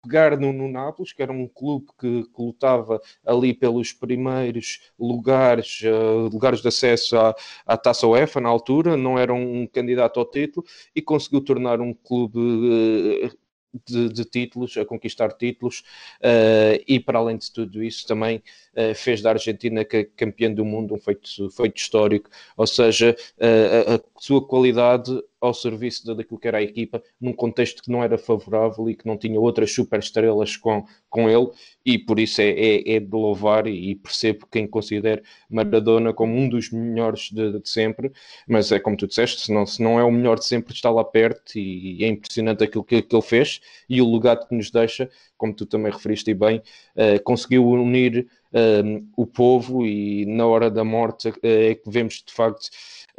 [0.02, 5.82] pegar no, no Nápoles, que era um clube que, que lutava ali pelos primeiros lugares,
[5.84, 10.26] uh, lugares de acesso à, à Taça UEFA na altura, não era um candidato ao
[10.26, 13.38] título, e conseguiu tornar um clube uh,
[13.86, 15.84] de, de, títulos, a conquistar títulos,
[16.22, 18.42] uh, e para além de tudo isso, também
[18.74, 23.96] uh, fez da Argentina campeã do mundo, um feito, feito histórico, ou seja, uh, a,
[23.96, 28.18] a, sua qualidade ao serviço daquilo que era a equipa, num contexto que não era
[28.18, 31.50] favorável e que não tinha outras super estrelas com, com ele,
[31.86, 36.48] e por isso é, é, é de louvar e, percebo quem considera Maradona como um
[36.48, 38.12] dos melhores de, de, sempre,
[38.48, 40.90] mas é como tu disseste, se não, se não é o melhor de sempre, está
[40.90, 43.60] lá perto e, e é impressionante aquilo que, que, ele fez.
[43.90, 46.62] E o legado que nos deixa, como tu também referiste bem,
[46.96, 52.24] uh, conseguiu unir uh, o povo e na hora da morte uh, é que vemos
[52.26, 52.70] de facto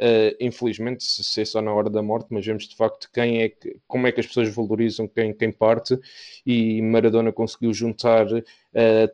[0.01, 3.49] Uh, infelizmente, se é só na hora da morte, mas vemos de facto quem é
[3.49, 5.95] que, como é que as pessoas valorizam quem, quem parte
[6.43, 8.41] e Maradona conseguiu juntar uh,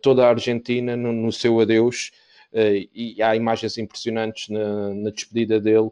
[0.02, 2.14] toda a Argentina no, no seu adeus.
[2.54, 5.92] Uh, e há imagens impressionantes na, na despedida dele,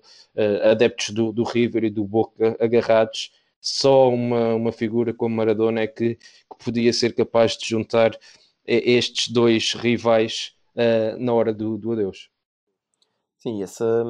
[0.63, 3.33] adeptos do, do, River e do Boca agarrados.
[3.59, 8.17] Só uma, uma figura como Maradona é que, que podia ser capaz de juntar
[8.65, 10.53] estes dois rivais
[11.19, 12.29] na hora do, do adeus.
[13.45, 14.03] Sim, essa,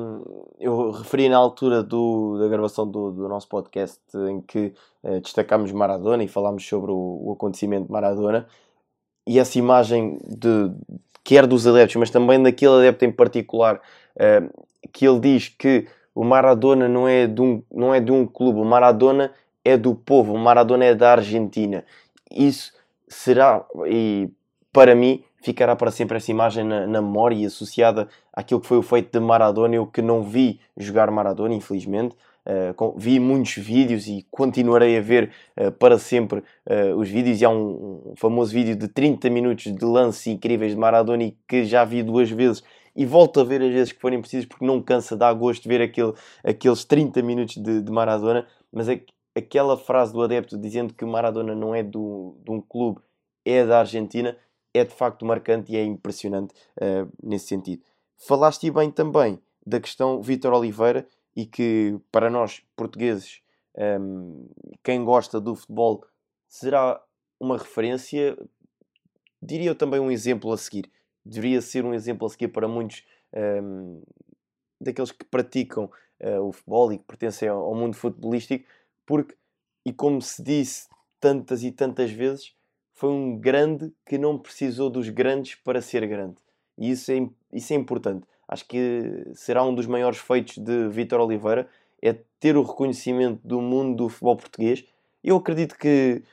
[0.62, 4.72] eu referi na altura do, da gravação do, do nosso podcast em que
[5.04, 8.48] uh, destacámos Maradona e falámos sobre o, o, acontecimento de Maradona
[9.28, 10.72] e essa imagem de
[11.22, 13.82] quer dos adeptos, mas também daquele adepto em particular
[14.16, 18.26] uh, que ele diz que o Maradona não é, de um, não é de um
[18.26, 19.34] clube, o Maradona
[19.66, 21.84] é do povo, o Maradona é da Argentina.
[22.32, 22.72] Isso
[23.10, 24.30] será, e
[24.72, 28.82] para mim, ficará para sempre essa imagem na, na memória associada àquilo que foi o
[28.82, 29.76] feito de Maradona.
[29.76, 32.16] Eu que não vi jogar Maradona, infelizmente.
[32.48, 37.42] Uh, com, vi muitos vídeos e continuarei a ver uh, para sempre uh, os vídeos.
[37.42, 41.64] E há um, um, famoso vídeo de 30 minutos de lances incríveis de Maradona que
[41.66, 42.64] já vi duas vezes
[42.96, 45.82] e volto a ver as vezes que forem precisos porque não cansa, dá gosto ver
[45.82, 48.48] aquele, aqueles 30 minutos de, de Maradona.
[48.72, 49.02] Mas é,
[49.36, 53.00] aquela frase do adepto dizendo que Maradona não é do, de um clube,
[53.44, 54.36] é da Argentina,
[54.78, 57.84] é de facto marcante e é impressionante uh, nesse sentido.
[58.18, 63.42] Falaste bem também da questão Vítor Oliveira e que para nós portugueses
[64.00, 64.48] um,
[64.84, 66.06] quem gosta do futebol
[66.48, 67.02] será
[67.40, 68.38] uma referência,
[69.42, 70.90] diria eu também um exemplo a seguir.
[71.26, 74.02] Deveria ser um exemplo a seguir para muitos um,
[74.80, 75.90] daqueles que praticam
[76.22, 78.66] uh, o futebol e que pertencem ao, ao mundo futebolístico,
[79.06, 79.36] porque,
[79.86, 80.88] e como se disse
[81.20, 82.56] tantas e tantas vezes,
[82.96, 86.36] foi um grande que não precisou dos grandes para ser grande.
[86.78, 88.26] E isso é, isso é importante.
[88.48, 91.68] Acho que será um dos maiores feitos de Vítor Oliveira
[92.02, 94.86] é ter o reconhecimento do mundo do futebol português.
[95.24, 96.24] Eu acredito que,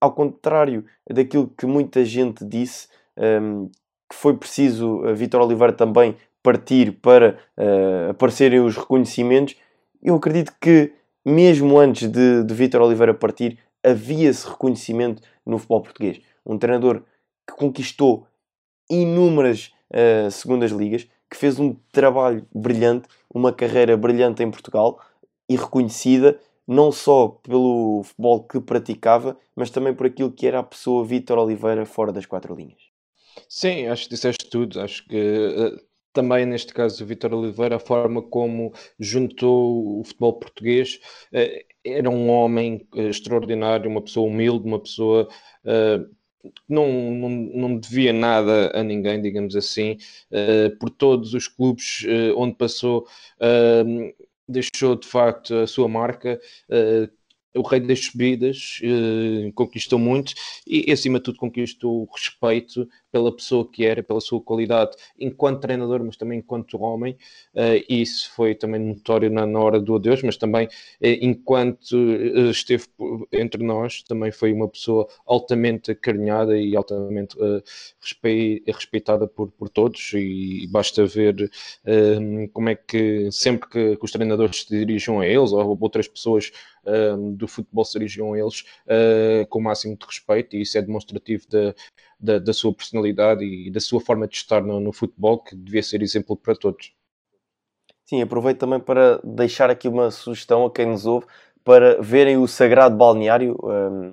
[0.00, 3.70] ao contrário daquilo que muita gente disse, um,
[4.08, 9.56] que foi preciso a Vítor Oliveira também partir para uh, aparecerem os reconhecimentos,
[10.02, 10.92] eu acredito que
[11.24, 16.20] mesmo antes de, de Vítor Oliveira partir, havia esse reconhecimento no futebol português.
[16.44, 17.02] Um treinador
[17.46, 18.26] que conquistou
[18.88, 25.00] inúmeras uh, segundas ligas, que fez um trabalho brilhante, uma carreira brilhante em Portugal
[25.48, 30.62] e reconhecida não só pelo futebol que praticava, mas também por aquilo que era a
[30.62, 32.80] pessoa Vítor Oliveira fora das quatro linhas.
[33.48, 34.80] Sim, acho que disseste tudo.
[34.80, 35.80] Acho que uh,
[36.12, 41.00] também neste caso o Vítor Oliveira, a forma como juntou o futebol português,
[41.32, 45.28] uh, era um homem uh, extraordinário, uma pessoa humilde, uma pessoa
[46.68, 49.98] não, não, não devia nada a ninguém, digamos assim,
[50.30, 53.06] uh, por todos os clubes uh, onde passou,
[53.40, 54.14] uh,
[54.48, 56.40] deixou de facto a sua marca,
[57.54, 58.80] o rei das subidas,
[59.54, 60.32] conquistou muito
[60.66, 65.60] e, acima de tudo, conquistou o respeito pela pessoa que era, pela sua qualidade enquanto
[65.60, 67.16] treinador, mas também enquanto homem.
[67.54, 70.70] Uh, isso foi também notório na, na hora do adeus, mas também uh,
[71.00, 72.84] enquanto uh, esteve
[73.32, 77.36] entre nós, também foi uma pessoa altamente acarinhada e altamente
[78.66, 80.12] respeitada por, por todos.
[80.14, 81.50] E, basta ver
[82.52, 86.52] como é que sempre que, os treinadores se dirigiam a eles ou outras pessoas
[87.34, 88.64] do futebol se dirigiam a eles
[89.48, 91.74] com o máximo de respeito, e isso é demonstrativo da
[92.20, 95.82] da, da sua personalidade e da sua forma de estar no, no futebol, que devia
[95.82, 96.92] ser exemplo para todos.
[98.04, 101.26] Sim, aproveito também para deixar aqui uma sugestão a quem nos ouve
[101.62, 103.56] para verem o Sagrado Balneário,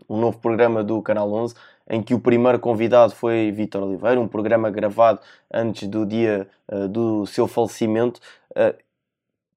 [0.07, 1.55] um novo programa do Canal 11,
[1.89, 5.19] em que o primeiro convidado foi Vítor Oliveira, um programa gravado
[5.51, 8.19] antes do dia uh, do seu falecimento,
[8.51, 8.77] uh,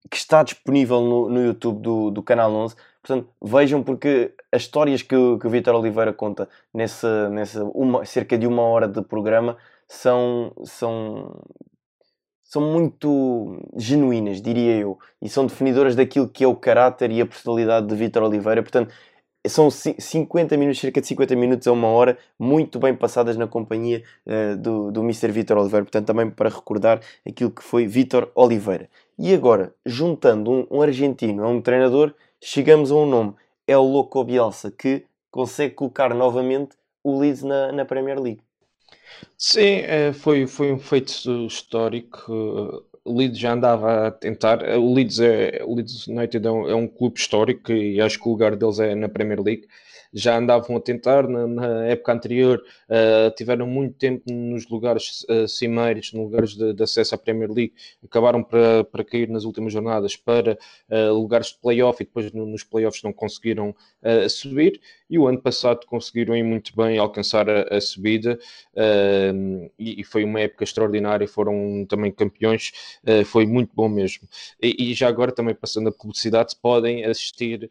[0.08, 2.74] que está disponível no, no YouTube do, do Canal 11.
[3.02, 8.36] Portanto, vejam porque as histórias que, que o Vitor Oliveira conta nessa, nessa uma, cerca
[8.36, 9.56] de uma hora de programa
[9.88, 11.42] são, são,
[12.44, 17.26] são muito genuínas, diria eu, e são definidoras daquilo que é o caráter e a
[17.26, 18.62] personalidade de Vitor Oliveira.
[18.62, 18.92] Portanto,
[19.46, 24.02] são 50 minutos, cerca de 50 minutos a uma hora, muito bem passadas na companhia
[24.26, 25.32] uh, do, do Mr.
[25.32, 25.84] Vitor Oliveira.
[25.84, 28.88] Portanto, também para recordar aquilo que foi Vitor Oliveira.
[29.18, 33.34] E agora, juntando um, um argentino a um treinador, chegamos a um nome.
[33.66, 38.42] É o Loco Bielsa, que consegue colocar novamente o Leeds na, na Premier League.
[39.36, 42.84] Sim, é, foi, foi um feito histórico.
[43.04, 44.62] O Leeds já andava a tentar.
[44.78, 48.28] O Leeds, é, o Leeds United é um, é um clube histórico e acho que
[48.28, 49.66] o lugar deles é na Premier League
[50.12, 55.46] já andavam a tentar na, na época anterior, uh, tiveram muito tempo nos lugares uh,
[55.46, 57.72] cimeiros, nos lugares de, de, acesso à Premier League,
[58.04, 60.58] acabaram para, para cair nas últimas jornadas para
[60.90, 63.74] uh, lugares de playoff e depois no, nos playoffs não conseguiram
[64.28, 64.80] subir.
[65.10, 68.38] E o ano passado conseguiram ir muito bem alcançar a, a subida
[69.78, 71.28] e, e, foi uma época extraordinária.
[71.28, 72.72] Foram também campeões,
[73.26, 74.26] foi muito bom mesmo.
[74.62, 77.70] E, e, já agora, também passando a publicidade, podem assistir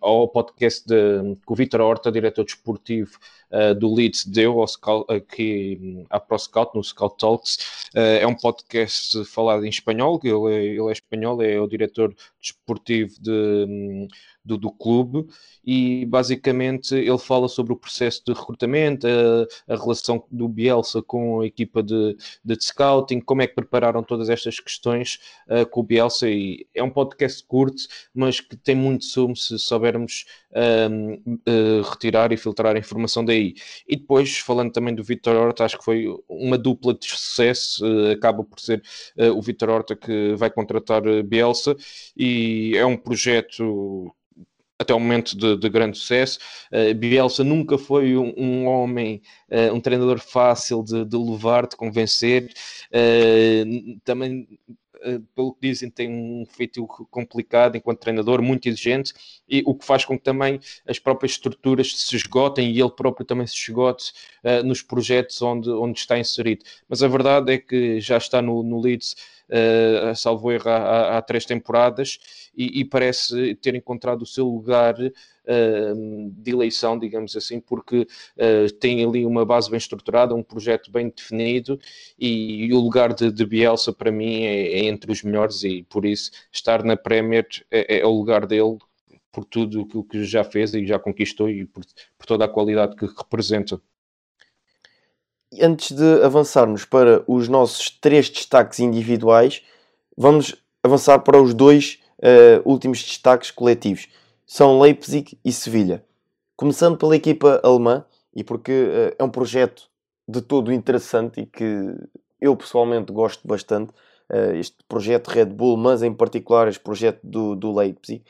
[0.00, 3.18] ao podcast de que o Vitor Horta, diretor desportivo
[3.50, 7.88] uh, do Leeds, deu Scout, aqui à ProScout, no Scout Talks.
[7.94, 12.14] Uh, é um podcast falado em espanhol, ele é, ele é espanhol, é o diretor
[12.40, 14.08] desportivo de, um,
[14.44, 15.26] do, do clube
[15.64, 21.40] e basicamente ele fala sobre o processo de recrutamento, a, a relação do Bielsa com
[21.40, 25.82] a equipa de, de, scouting, como é que prepararam todas estas questões uh, com o
[25.82, 27.82] Bielsa e é um podcast curto,
[28.14, 33.54] mas que tem muito sumo se soubermos uh, retirar e filtrar a informação daí.
[33.86, 38.12] E depois, falando também do Vitor Horta, acho que foi uma dupla de sucesso, uh,
[38.12, 38.82] acaba por ser
[39.34, 41.76] o Vitor Horta que vai contratar Bielsa
[42.16, 44.14] e é um projeto
[44.80, 46.38] até o momento de, de grande sucesso.
[46.72, 51.76] Uh, Bielsa nunca foi um, um homem, uh, um treinador fácil de, de levar, de
[51.76, 52.50] convencer.
[52.90, 54.48] Uh, também,
[55.34, 59.12] pelo que dizem, tem um feito complicado enquanto treinador, muito exigente,
[59.48, 63.24] e o que faz com que também as próprias estruturas se esgotem e ele próprio
[63.24, 64.12] também se esgote
[64.62, 66.66] nos projetos onde, onde está inserido.
[66.86, 69.16] Mas a verdade é que já está no, no Leeds
[69.50, 72.18] uh, salvo erro, há, há, três temporadas
[72.56, 78.72] e, e, parece ter encontrado o seu lugar uh, de eleição, digamos assim, porque uh,
[78.78, 81.78] tem ali uma base bem estruturada, um projeto bem definido
[82.18, 85.82] e, e o lugar de, de, Bielsa para mim é, é, entre os melhores e
[85.82, 88.78] por isso estar na Premier é, é o lugar dele
[89.32, 91.84] por tudo o que já fez e já conquistou e por,
[92.18, 93.80] por toda a qualidade que representa.
[95.58, 99.62] Antes de avançarmos para os nossos três destaques individuais,
[100.16, 104.06] vamos avançar para os dois uh, últimos destaques coletivos.
[104.46, 106.04] São Leipzig e Sevilha.
[106.56, 109.90] Começando pela equipa alemã, e porque uh, é um projeto
[110.28, 111.96] de todo interessante e que
[112.40, 113.90] eu pessoalmente gosto bastante,
[114.32, 118.22] uh, este projeto Red Bull, mas em particular este projeto do, do Leipzig,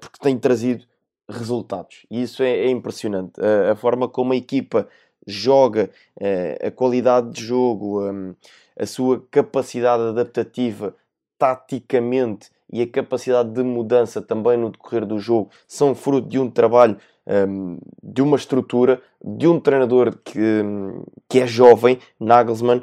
[0.00, 0.84] porque tem trazido
[1.26, 2.04] resultados.
[2.10, 3.40] E isso é, é impressionante.
[3.70, 4.88] A forma como a equipa
[5.26, 8.34] joga, uh, a qualidade de jogo, um,
[8.78, 10.94] a sua capacidade adaptativa
[11.38, 16.50] taticamente e a capacidade de mudança também no decorrer do jogo são fruto de um
[16.50, 16.96] trabalho,
[17.26, 22.82] um, de uma estrutura, de um treinador que, um, que é jovem, Nagelsmann,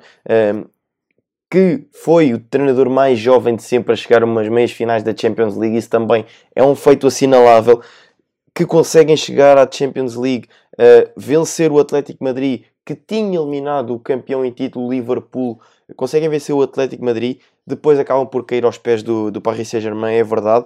[1.49, 5.15] que foi o treinador mais jovem de sempre a chegar a umas meias finais da
[5.15, 5.77] Champions League.
[5.77, 6.25] Isso também
[6.55, 7.81] é um feito assinalável.
[8.60, 13.99] Que conseguem chegar à Champions League, uh, vencer o Atlético Madrid, que tinha eliminado o
[14.01, 15.62] campeão em título Liverpool,
[15.95, 20.14] conseguem vencer o Atlético Madrid, depois acabam por cair aos pés do, do Paris Saint-Germain,
[20.14, 20.66] é verdade.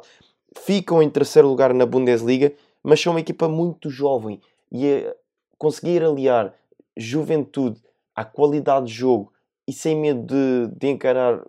[0.58, 4.42] Ficam em terceiro lugar na Bundesliga, mas são uma equipa muito jovem
[4.72, 5.06] e
[5.60, 6.52] conseguir aliar
[6.98, 7.80] juventude
[8.16, 9.32] à qualidade de jogo
[9.68, 11.46] e sem medo de, de encarar,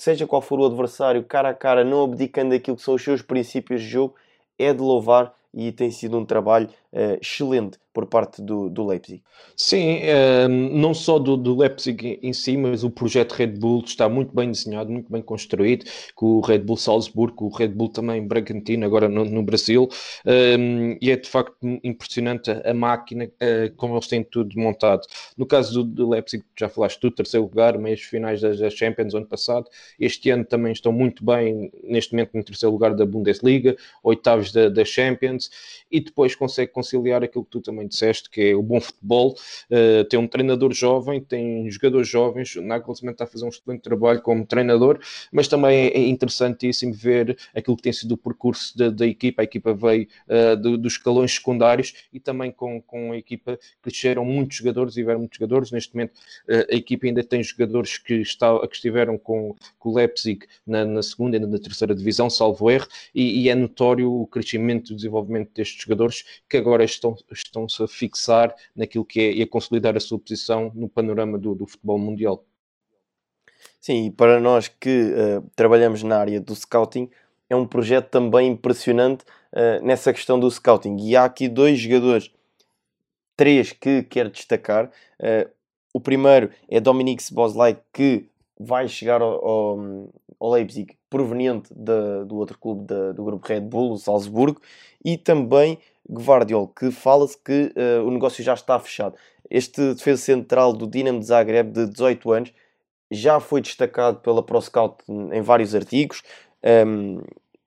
[0.00, 3.20] seja qual for o adversário, cara a cara, não abdicando daquilo que são os seus
[3.20, 4.14] princípios de jogo,
[4.58, 9.22] é de louvar e tem sido um trabalho uh, excelente por parte do, do Leipzig.
[9.56, 14.08] Sim, ehm, não só do, do, Leipzig em si, mas o projeto Red Bull está
[14.08, 15.84] muito bem desenhado, muito bem construído,
[16.14, 19.88] com o Red Bull Salzburgo, o Red Bull também Bragantino, agora no, no Brasil,
[20.26, 25.02] ehm, e é de facto impressionante a, máquina, uh, como eles têm tudo montado.
[25.36, 29.14] No caso do, do Leipzig, já falaste do terceiro lugar, meias finais da, da Champions
[29.14, 29.66] ano passado,
[30.00, 34.68] este ano também estão muito bem, neste momento no terceiro lugar da Bundesliga, oitavos da,
[34.68, 35.50] da Champions,
[35.90, 39.34] e depois consegue conciliar aquilo que tu também também disseste, que é o bom futebol.
[39.70, 42.56] Uh, tem um treinador jovem, tem jogadores jovens.
[42.56, 44.98] O Nagelsmann está a fazer um excelente trabalho como treinador,
[45.32, 49.42] mas também é interessantíssimo ver aquilo que tem sido o percurso da, da equipa.
[49.42, 54.24] A equipa veio uh, do, dos escalões secundários e também com, com a equipa cresceram
[54.24, 55.70] muitos jogadores vieram muitos jogadores.
[55.70, 56.12] Neste momento,
[56.48, 60.84] uh, a equipa ainda tem jogadores que, está, que estiveram com, com o Leipzig na,
[60.84, 64.92] na segunda e na terceira divisão, salvo erro, e, e é notório o crescimento e
[64.94, 69.46] o desenvolvimento destes jogadores que agora estão, estão a fixar naquilo que é e a
[69.46, 72.44] consolidar a sua posição no panorama do, do futebol mundial.
[73.80, 77.10] Sim, e para nós que uh, trabalhamos na área do scouting,
[77.48, 80.96] é um projeto também impressionante uh, nessa questão do scouting.
[81.00, 82.30] E há aqui dois jogadores,
[83.36, 84.86] três que quero destacar.
[85.18, 85.50] Uh,
[85.92, 88.28] o primeiro é Dominic Szoboszlai, que
[88.64, 89.78] vai chegar ao, ao,
[90.40, 94.60] ao Leipzig proveniente do outro clube do grupo Red Bull, o Salzburgo,
[95.04, 95.78] e também
[96.10, 99.14] Guardiol, que fala-se que uh, o negócio já está fechado.
[99.50, 102.54] Este defesa central do Dinamo de Zagreb, de 18 anos,
[103.10, 106.22] já foi destacado pela ProScout em vários artigos,
[106.64, 107.20] um, ehm,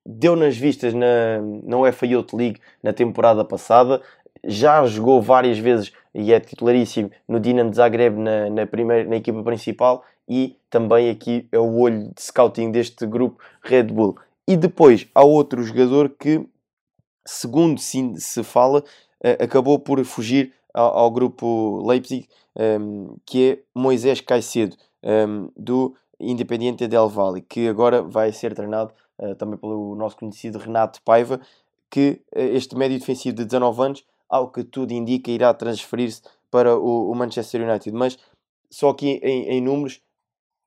[0.04, 4.02] deu nas vistas na, na UEFA Youth League na temporada passada,
[4.43, 9.18] já jogou várias vezes e é titularíssimo no Dinamo de Zagreb na, na, primeira, na
[9.18, 14.18] equipa principal e também aqui é o olho de scouting deste grupo Red Bull.
[14.48, 16.48] E depois há outro jogador que
[17.26, 24.76] segundo se, fala, uh, acabou por fugir ao, grupo Leipzig, ehm, que é Moisés Caicedo,
[25.02, 30.60] ehm, do Independiente del Valle, que agora vai ser treinado uh, também pelo nosso conhecido
[30.60, 31.40] Renato Paiva,
[31.90, 36.22] que uh, este médio defensivo de 19 anos, ao que tudo indica, irá transferir-se
[36.52, 37.96] para o, Manchester United.
[37.96, 38.18] Mas
[38.70, 40.02] só aqui em, em números,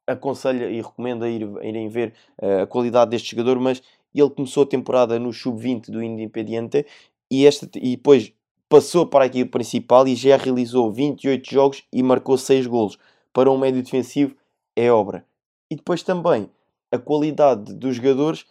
[0.09, 3.83] aconselho e recomendo a, ir, a irem ver uh, a qualidade deste jogador, mas
[4.15, 6.87] ele começou a temporada no sub-20 do Independiente
[7.31, 8.33] e, esta, e depois
[8.69, 12.99] passou para a equipe principal e já realizou 28 jogos e marcou 6 golos.
[13.33, 14.35] Para um médio defensivo
[14.75, 15.25] é obra.
[15.71, 16.51] E depois também
[16.91, 18.47] a qualidade dos jogadores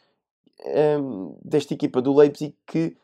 [0.99, 2.95] um, desta equipa do Leipzig que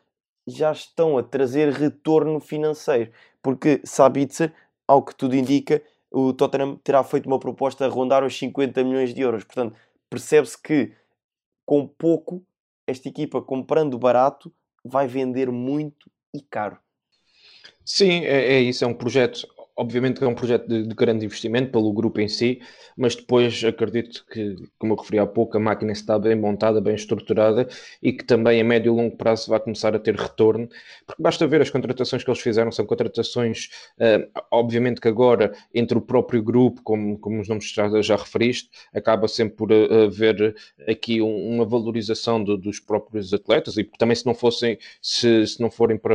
[0.46, 3.10] já estão a trazer retorno financeiro.
[3.42, 4.52] Porque Sabitzer,
[4.86, 5.82] ao que tudo indica,
[6.14, 9.42] o Tottenham terá feito uma proposta a rondar os 50 milhões de euros.
[9.44, 9.76] Portanto,
[10.08, 10.92] percebe-se que
[11.66, 12.44] com pouco,
[12.86, 14.52] esta equipa comprando barato
[14.84, 16.78] vai vender muito e caro.
[17.84, 18.84] Sim, é, é isso.
[18.84, 19.46] É um projeto
[19.76, 22.60] obviamente que é um projeto de, de, grande investimento pelo grupo em si,
[22.96, 26.94] mas depois acredito que, como eu referi há pouco, a máquina está bem montada, bem
[26.94, 27.66] estruturada
[28.02, 30.68] e que também a médio e longo prazo vai começar a ter retorno,
[31.06, 33.68] porque basta ver as contratações que eles fizeram, são contratações,
[33.98, 37.72] uh, obviamente que agora, entre o próprio grupo, como, como os nomes
[38.02, 40.54] já, referiste, acaba sempre por uh, haver
[40.88, 45.60] aqui um, uma valorização do, dos próprios atletas e também se não fossem, se, se
[45.60, 46.14] não forem para,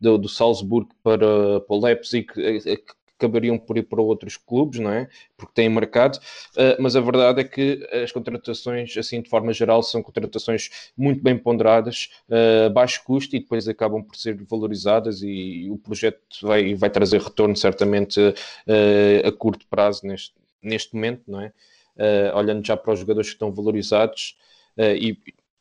[0.00, 2.26] do, do Salzburg para, para o Leipzig,
[3.22, 5.08] acabariam por ir para outros clubes, não é?
[5.36, 9.82] Porque têm mercado, uh, mas a verdade é que as contratações, assim de forma geral,
[9.82, 15.68] são contratações muito bem ponderadas, uh, baixo custo e depois acabam por ser valorizadas e,
[15.70, 21.40] o projeto vai, vai trazer retorno certamente uh, a curto prazo neste, neste momento, não
[21.40, 21.52] é?
[22.34, 24.34] olhando já para os jogadores que estão valorizados
[24.78, 25.14] e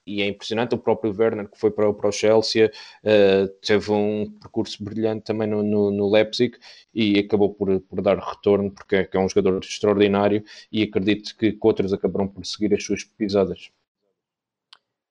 [0.06, 0.76] e é impressionante.
[0.76, 2.72] O próprio Werner, que foi para, para o Chelsea,
[3.04, 6.58] uh, teve um percurso brilhante também no, no, no Leipzig
[6.93, 11.52] e acabou por, por dar retorno, porque é, é um jogador extraordinário e acredito que,
[11.52, 13.72] que outros acabarão por seguir as suas pisadas.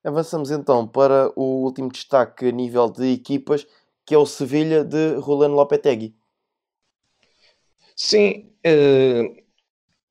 [0.03, 3.67] Avançamos então para o último destaque a nível de equipas,
[4.07, 6.15] que é o Sevilha de Rolando Lopetegui.
[7.95, 9.43] Sim, uh,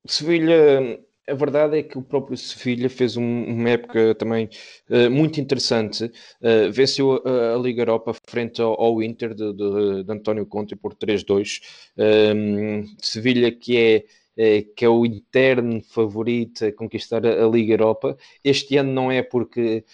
[0.06, 4.48] Sevilha a verdade é que o próprio Sevilha fez um, uma época também
[4.88, 6.04] uh, muito interessante.
[6.40, 10.74] Uh, venceu a, a, Liga Europa frente ao, ao Inter de, de, de, António Conte
[10.74, 11.60] por 3-2.
[11.96, 14.04] Um, ehm, Sevilha que é
[14.36, 18.16] eh, que é o interno favorito a conquistar a, Liga Europa.
[18.42, 19.84] Este ano não é porque,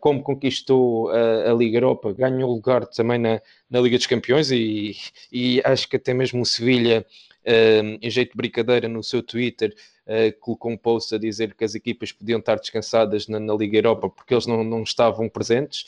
[0.00, 3.40] como conquistou a, Liga Europa, ganhou lugar também na,
[3.70, 4.96] na Liga dos Campeões e,
[5.30, 7.06] e acho que até mesmo o Sevilha,
[8.00, 9.72] em jeito de brincadeira, no seu Twitter,
[10.40, 14.08] colocou um post a dizer que as equipas podiam estar descansadas na, na Liga Europa
[14.08, 15.84] porque eles não, não estavam presentes.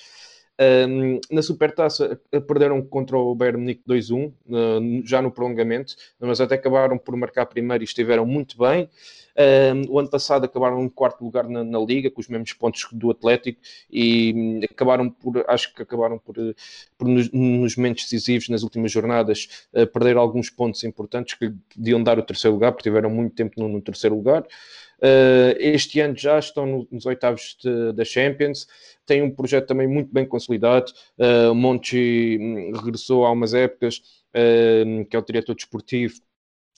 [0.61, 4.33] Um, na Supertaça eh, perderam contra o Bayern Munique 2-1, uh,
[5.05, 8.89] já no prolongamento, mas até acabaram por marcar primeiro e estiveram muito bem.
[9.37, 12.87] Um, o ano passado acabaram em quarto lugar na, na, Liga, com os mesmos pontos
[12.93, 13.61] do Atlético,
[13.91, 16.55] e hum, acabaram por, acho que acabaram por, eh,
[16.97, 22.03] por nos, nos, momentos decisivos, nas últimas jornadas, uh, perder alguns pontos importantes que podiam
[22.03, 24.43] dar o terceiro lugar, porque tiveram muito tempo no, no terceiro lugar.
[24.99, 27.59] Uh, este ano já estão nos oitavos
[27.95, 28.66] da Champions,
[29.05, 30.93] tem um projeto também muito bem consolidado.
[31.18, 33.99] Uh, Monchi hum, regressou há umas épocas,
[34.30, 36.14] uh, que é o diretor desportivo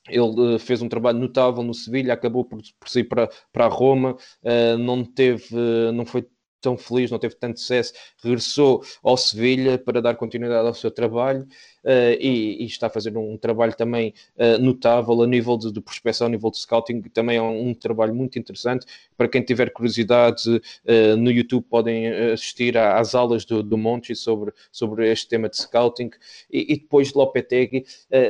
[0.09, 4.17] ele uh, fez um trabalho notável no Sevilha, acabou por, por sair para, para Roma,
[4.43, 6.27] uh, não teve, uh, não foi
[6.61, 7.93] tão feliz, não teve tanto sucesso,
[8.23, 11.47] regressou ao Sevilha para dar continuidade ao seu trabalho
[11.87, 16.27] e, e, está a fazer um trabalho também uh, notável a nível de, de prospecção,
[16.27, 18.87] a nível de scouting, também é um, um trabalho muito interessante.
[19.17, 23.77] Para quem tiver curiosidade, uh, no YouTube podem assistir às aulas do, do
[24.15, 26.11] sobre, sobre este tema de scouting
[26.51, 27.85] e, e depois de Lopetegui,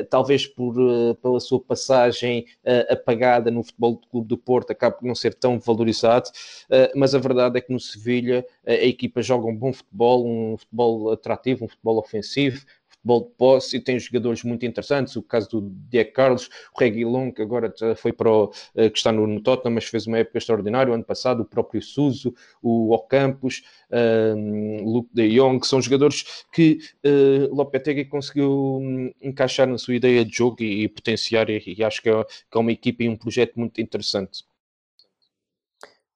[0.09, 0.75] talvez por,
[1.21, 2.45] pela sua passagem
[2.89, 6.29] apagada no Futebol do Clube do Porto, acaba por não ser tão valorizado,
[6.95, 11.11] mas a verdade é que no Sevilha a equipa joga um bom futebol, um futebol
[11.11, 12.65] atrativo, um futebol ofensivo,
[12.97, 17.31] futebol de posse e tem jogadores muito interessantes, o caso do Diego Carlos, o Reguilon,
[17.31, 20.37] que agora foi para o, eh, que está no, no Tottenham, mas fez uma época
[20.37, 25.67] extraordinária, o ano passado, o próprio Suso, o Ocampos, um, ehm, Luke de Jong, que
[25.67, 30.87] são jogadores que uh, Lopetegui conseguiu um, encaixar na sua ideia de jogo e, e
[30.89, 34.43] potenciar, e, e acho que é, que é uma equipa e um projeto muito interessante.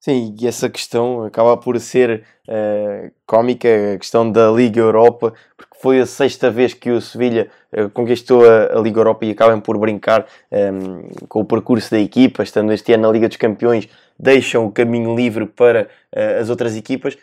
[0.03, 5.77] Sim, e essa questão acaba por ser uh, cómica, a questão da Liga Europa, porque
[5.79, 9.61] foi a sexta vez que o Sevilha uh, conquistou a, a, Liga Europa e acabam
[9.61, 13.37] por brincar um, ehm, com o percurso da equipa, estando este ano na Liga dos
[13.37, 13.87] Campeões,
[14.17, 17.15] deixam o caminho livre para uh, as outras equipas,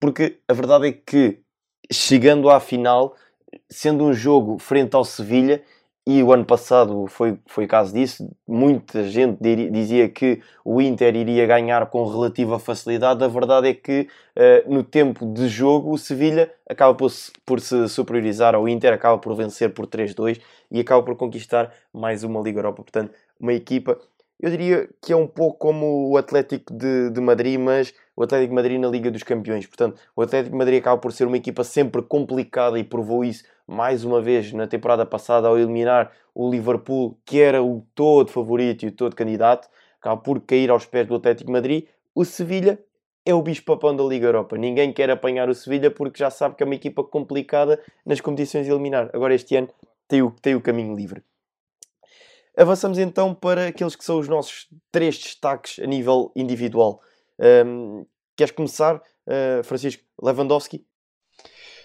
[0.00, 1.38] porque a verdade é que
[1.88, 3.14] chegando à final,
[3.70, 5.62] sendo um jogo frente ao Sevilha,
[6.06, 8.30] e o ano passado foi, foi caso disso.
[8.46, 9.38] Muita gente
[9.70, 13.24] dizia que o Inter iria ganhar com relativa facilidade.
[13.24, 17.10] A verdade é que uh, no tempo de jogo o Sevilha acaba por,
[17.46, 20.40] por se superiorizar ao Inter, acaba por vencer por 3-2
[20.70, 22.82] e acaba por conquistar mais uma Liga Europa.
[22.82, 23.98] Portanto, uma equipa,
[24.40, 28.50] eu diria que é um pouco como o Atlético de, de Madrid, mas o Atlético
[28.50, 29.66] de Madrid na Liga dos Campeões.
[29.66, 33.44] Portanto, o Atlético de Madrid acaba por ser uma equipa sempre complicada e provou isso
[33.66, 38.84] mais uma vez na temporada passada ao eliminar o Liverpool, que era o todo favorito
[38.84, 39.68] e o todo candidato,
[40.00, 41.84] acaba por cair aos pés do Atlético de Madrid.
[42.14, 42.78] O Sevilha
[43.24, 44.58] é o bicho-papão da Liga Europa.
[44.58, 48.66] Ninguém quer apanhar o Sevilha porque já sabe que é uma equipa complicada nas competições
[48.66, 49.08] de eliminar.
[49.14, 49.68] Agora este ano
[50.06, 51.22] tem o, tem o caminho livre.
[52.56, 57.00] Avançamos então para aqueles que são os nossos três destaques a nível individual.
[57.66, 60.84] Um, queres começar, uh, Francisco Lewandowski?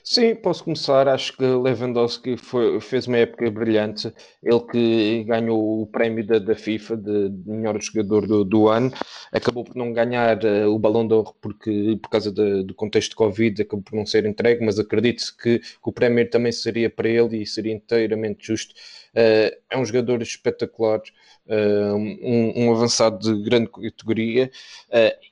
[0.04, 1.08] Sim, posso começar.
[1.08, 4.14] Acho que Lewandowski foi, fez uma época brilhante.
[4.42, 8.92] Ele que ganhou o prémio da, da FIFA de, de melhor jogador do, do, ano,
[9.32, 13.12] acabou por não ganhar uh, o Balão de Ouro porque, por causa de, do contexto
[13.12, 16.90] de Covid, acabou por não ser entregue, mas acredito que, que o prémio também seria
[16.90, 18.74] para ele e seria inteiramente justo.
[19.16, 21.02] Uh, é um jogador espetacular,
[21.48, 24.52] uh, um, um, avançado de grande categoria,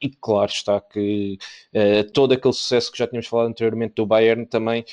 [0.02, 1.38] e claro está que
[2.14, 4.84] todo aquele sucesso que já tínhamos falado anteriormente do Bayern também,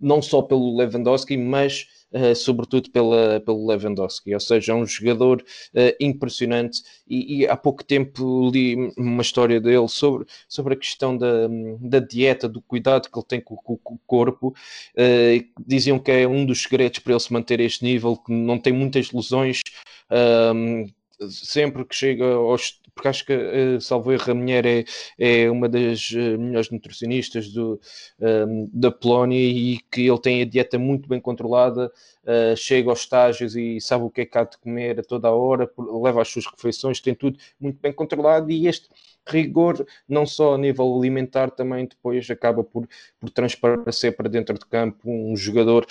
[0.00, 1.86] não só pelo Lewandowski, mas
[2.36, 4.34] sobretudo pela, pelo Lewandowski.
[4.34, 5.42] Ou seja, é um jogador
[5.74, 6.82] uh, impressionante.
[7.06, 11.48] E, e, há pouco tempo li uma história dele sobre, sobre a questão da,
[11.80, 14.54] da dieta, do cuidado que ele tem com, com, com o corpo.
[14.94, 18.58] Uh, diziam que é um dos segredos para ele se manter este nível, que não
[18.58, 19.60] tem muitas lesões.
[20.10, 20.86] Um,
[21.30, 22.80] sempre que chega aos.
[22.94, 24.84] Porque acho que, uh, salvo erro, a mulher é,
[25.18, 27.80] é uma das uh, melhores nutricionistas do,
[28.20, 31.90] um, da Polónia e que ele tem a dieta muito bem controlada,
[32.22, 35.28] uh, chega aos estágios e sabe o que é que há de comer a toda
[35.28, 38.90] a hora, leva as suas refeições, tem tudo muito bem controlado e este
[39.26, 42.86] rigor, não só a nível alimentar, também depois acaba por,
[43.18, 45.86] por transparecer para dentro de campo um jogador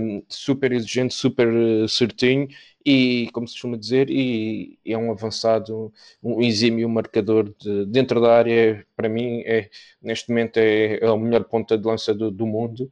[0.00, 1.48] um, super exigente, super
[1.88, 2.48] certinho
[2.88, 8.34] e, como se costuma dizer, e, é um avançado, um exímio marcador de, dentro da
[8.34, 9.68] área, para mim, é,
[10.00, 12.90] neste momento é, é o melhor ponta de lança do, do mundo.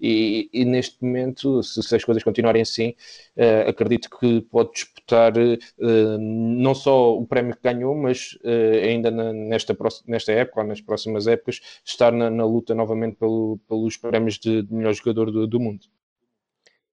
[0.00, 2.90] E, e, neste momento, se, se, as coisas continuarem assim,
[3.36, 9.10] uh, acredito que pode disputar uh, não só o prémio que ganhou, mas uh, ainda
[9.12, 13.96] na, nesta, nesta época ou nas próximas épocas, estar na, na luta novamente pelo, pelos
[13.96, 15.86] prémios de, de melhor jogador do, do mundo.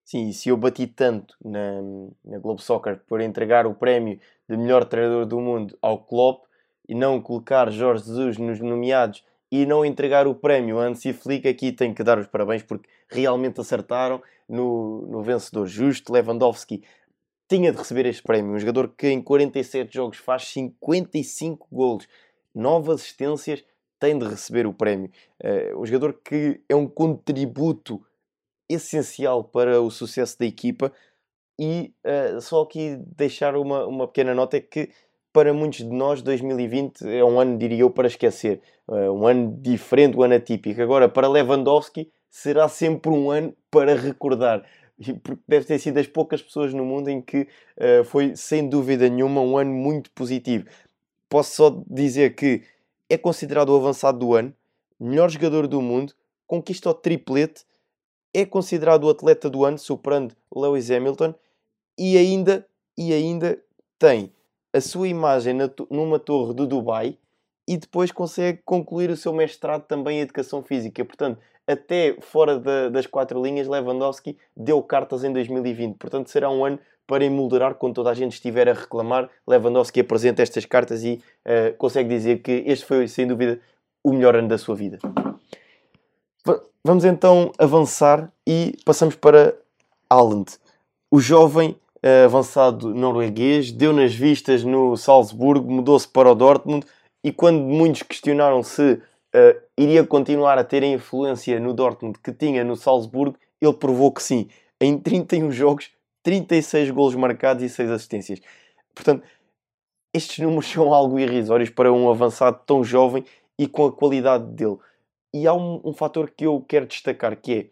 [0.03, 1.81] Sim, se eu bati tanto na,
[2.25, 6.45] na Globo Soccer por entregar o prémio de melhor treinador do mundo ao Klopp
[6.87, 11.47] e não colocar Jorge Jesus nos nomeados e não entregar o prémio a Hansi Flick,
[11.47, 16.11] aqui tenho que dar os parabéns porque realmente acertaram no, no vencedor justo.
[16.11, 16.83] Lewandowski
[17.49, 18.53] tinha de receber este prémio.
[18.53, 22.07] Um jogador que em 47 jogos faz 55 golos,
[22.55, 23.63] 9 assistências,
[23.99, 25.11] tem de receber o prémio.
[25.43, 28.01] Uh, um jogador que é um contributo
[28.73, 30.91] essencial para o sucesso da equipa.
[31.59, 34.89] E uh, só aqui deixar uma, uma pequena nota é que
[35.33, 38.61] para muitos de nós 2020 é um ano, diria eu, para esquecer.
[38.87, 40.81] Uh, um ano diferente, um ano atípico.
[40.81, 44.63] Agora, para Lewandowski, será sempre um ano para recordar.
[45.23, 47.47] Porque deve ter sido das poucas pessoas no mundo em que
[47.77, 50.65] uh, foi, sem dúvida nenhuma, um ano muito positivo.
[51.29, 52.63] Posso só dizer que
[53.09, 54.53] é considerado o avançado do ano,
[54.99, 56.13] melhor jogador do mundo,
[56.45, 57.63] conquista o triplete
[58.33, 61.33] é considerado o atleta do ano, superando Lewis Hamilton,
[61.97, 62.65] e ainda,
[62.97, 63.59] e ainda
[63.99, 64.31] tem
[64.73, 65.55] a sua imagem
[65.89, 67.17] numa torre do Dubai
[67.67, 71.03] e depois consegue concluir o seu mestrado também em Educação Física.
[71.05, 75.97] Portanto, até fora da, das quatro linhas, Lewandowski deu cartas em 2020.
[75.97, 79.29] Portanto, será um ano para emoldurar quando toda a gente estiver a reclamar.
[79.47, 83.59] Lewandowski apresenta estas cartas e uh, consegue dizer que este foi, sem dúvida,
[84.03, 84.97] o melhor ano da sua vida.
[86.83, 89.55] Vamos então avançar e passamos para
[90.09, 90.57] Haaland.
[91.11, 96.85] O jovem uh, avançado norueguês deu nas vistas no Salzburgo, mudou-se para o Dortmund
[97.23, 102.31] e quando muitos questionaram se uh, iria continuar a ter a influência no Dortmund que
[102.31, 104.49] tinha no Salzburgo, ele provou que sim.
[104.79, 105.91] Em 31 jogos,
[106.23, 108.41] 36 golos marcados e 6 assistências.
[108.95, 109.23] Portanto,
[110.11, 113.23] estes números são algo irrisórios para um avançado tão jovem
[113.59, 114.77] e com a qualidade dele.
[115.33, 117.69] E há um, um fator que eu quero destacar que é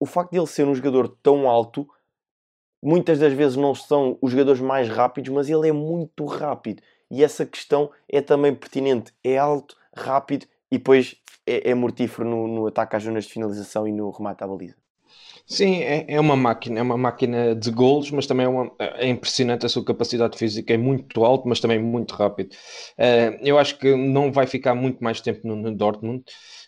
[0.00, 1.88] o facto de ele ser um jogador tão alto,
[2.82, 6.82] muitas das vezes não são os jogadores mais rápidos, mas ele é muito rápido.
[7.10, 9.14] E essa questão é também pertinente.
[9.22, 13.86] É alto, rápido e depois é, é mortífero no, no ataque às zonas de finalização
[13.86, 14.83] e no remate à baliza.
[15.46, 19.06] Sim, é, é uma máquina, é uma máquina de golos, mas também é, uma, é
[19.08, 22.54] impressionante a sua capacidade física, é muito alto, mas também muito rápido.
[22.98, 26.24] Uh, eu acho que não vai ficar muito mais tempo no, no Dortmund.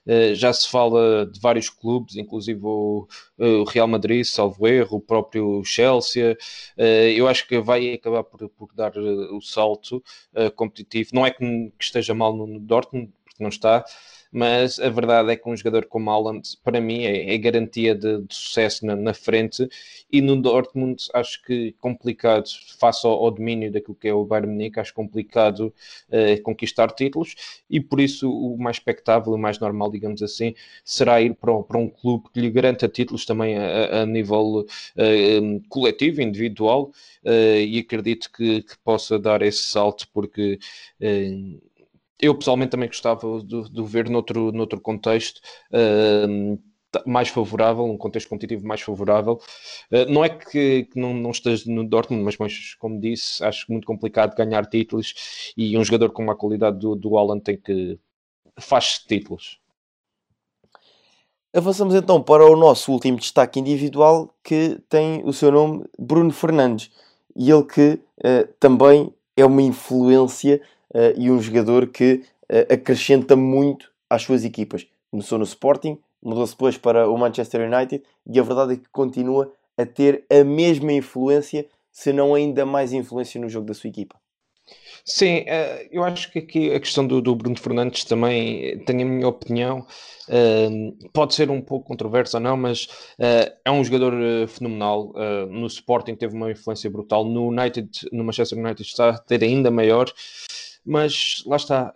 [0.06, 3.08] Uh, já se fala de vários clubes, inclusive o,
[3.38, 6.36] o Real Madrid, salvo erro, o próprio Chelsea.
[6.78, 6.82] Uh,
[7.16, 10.02] eu acho que vai acabar por, por dar o salto
[10.54, 11.10] competitivo.
[11.14, 11.38] Não é que,
[11.78, 13.82] que esteja mal no, no Dortmund, porque não está
[14.36, 18.20] mas a verdade é que um jogador como Haaland, para mim, é, é garantia de,
[18.20, 19.66] de sucesso na, na, frente.
[20.12, 22.44] E no Dortmund acho que complicado,
[22.78, 25.72] face ao, ao, domínio daquilo que é o Bayern Munique, acho complicado
[26.10, 27.34] uh, conquistar títulos.
[27.70, 31.78] E por isso o mais expectável, o mais normal, digamos assim, será ir para, para
[31.78, 36.90] um clube que lhe garanta títulos também a, a nível uh, coletivo, individual.
[37.24, 40.58] Uh, e acredito que, que, possa dar esse salto porque
[42.20, 45.40] eu pessoalmente também gostava de, de ver noutro, noutro contexto.
[45.70, 46.58] Uh,
[47.04, 49.38] mais favorável, um contexto competitivo mais favorável.
[49.90, 53.70] Uh, não é que, que não, não, esteja no Dortmund, mas, mas, como disse, acho
[53.70, 57.98] muito complicado ganhar títulos e um jogador com a qualidade do, do Holland tem que
[58.58, 59.60] faz títulos.
[61.52, 66.90] Avançamos então para o nosso último destaque individual que tem o seu nome Bruno Fernandes
[67.34, 70.60] e ele que uh, também é uma influência
[71.16, 74.86] e um jogador que uh, acrescenta muito às suas equipas.
[75.10, 79.52] Começou no Sporting, mudou-se depois para o Manchester United e a verdade é que continua
[79.76, 84.16] a ter a mesma influência, se não ainda mais influência no jogo da sua equipa.
[85.04, 89.04] Sim, eh, eu acho que aqui a questão do, do Bruno Fernandes também tem a
[89.04, 89.86] minha opinião.
[91.12, 92.88] Pode ser um pouco controverso ou não, mas
[93.64, 94.12] é um jogador
[94.48, 95.12] fenomenal.
[95.48, 97.24] no Sporting teve uma influência brutal.
[97.24, 100.12] No United, no Manchester United, está a ter ainda maior.
[100.86, 101.92] Mas lá está,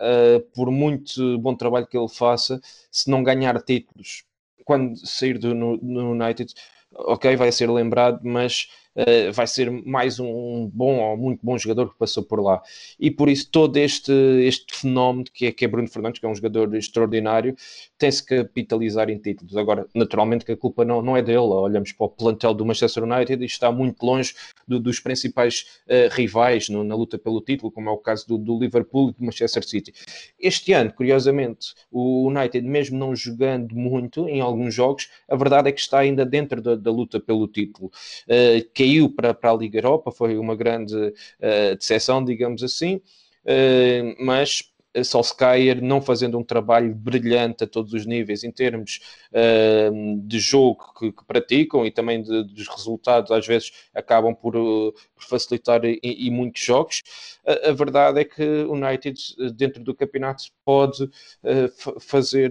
[0.54, 2.60] por muito bom trabalho que ele faça,
[2.90, 4.24] se não ganhar títulos
[4.64, 6.52] quando sair do no, no United,
[6.92, 11.90] ok, vai ser lembrado, mas uh, vai ser mais um bom ou muito bom jogador
[11.90, 12.62] que passou por lá.
[12.98, 16.28] E por isso todo este, este fenómeno que é, que é Bruno Fernandes, que é
[16.28, 17.54] um jogador extraordinário,
[17.98, 19.56] tem-se capitalizar em títulos.
[19.56, 23.04] Agora, naturalmente que a culpa não, não é dele, olhamos para o plantel do Manchester
[23.04, 24.34] United e está muito longe
[24.66, 28.38] do, dos principais uh, rivais no, na luta pelo título, como é o caso do,
[28.38, 29.92] do Liverpool e do Manchester City.
[30.38, 35.72] Este ano, curiosamente, o United, mesmo não jogando muito em alguns jogos, a verdade é
[35.72, 37.90] que está ainda dentro da, da luta pelo título.
[38.28, 44.24] Uh, caiu para, para a Liga Europa, foi uma grande uh, decepção, digamos assim, uh,
[44.24, 44.70] mas
[45.04, 49.00] Solskjaer não fazendo um trabalho brilhante a todos os níveis em termos
[49.30, 54.54] uh, de jogo que, que, praticam e também de, dos resultados, às vezes acabam por,
[54.54, 57.02] por facilitar em, muitos jogos.
[57.46, 59.14] A, a, verdade é que o United,
[59.54, 62.50] dentro do campeonato, pode uh, fazer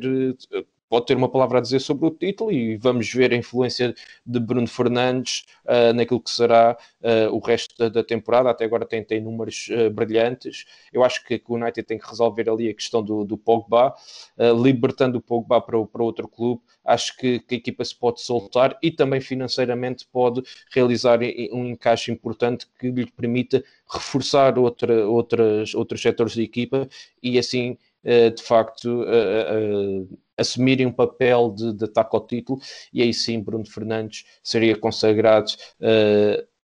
[0.90, 3.94] pode ter uma palavra a dizer sobre o título e vamos ver a influência
[4.26, 8.50] de Bruno Fernandes uh, naquilo que será uh, o resto da, da, temporada.
[8.50, 10.66] Até agora tem, tem números uh, brilhantes.
[10.92, 13.94] Eu acho que, que, o United tem que resolver ali a questão do, do Pogba,
[14.62, 16.62] libertando o Pogba para, para outro clube.
[16.84, 21.20] Acho que, que, a equipa se pode soltar e também financeiramente pode realizar
[21.52, 26.88] um encaixe importante que lhe permita reforçar outra, outras, outros setores da equipa
[27.22, 29.06] e assim, de facto,
[30.38, 32.60] assumirem um papel de, de ataque ao título,
[32.93, 35.52] e aí sim Bruno Fernandes seria consagrado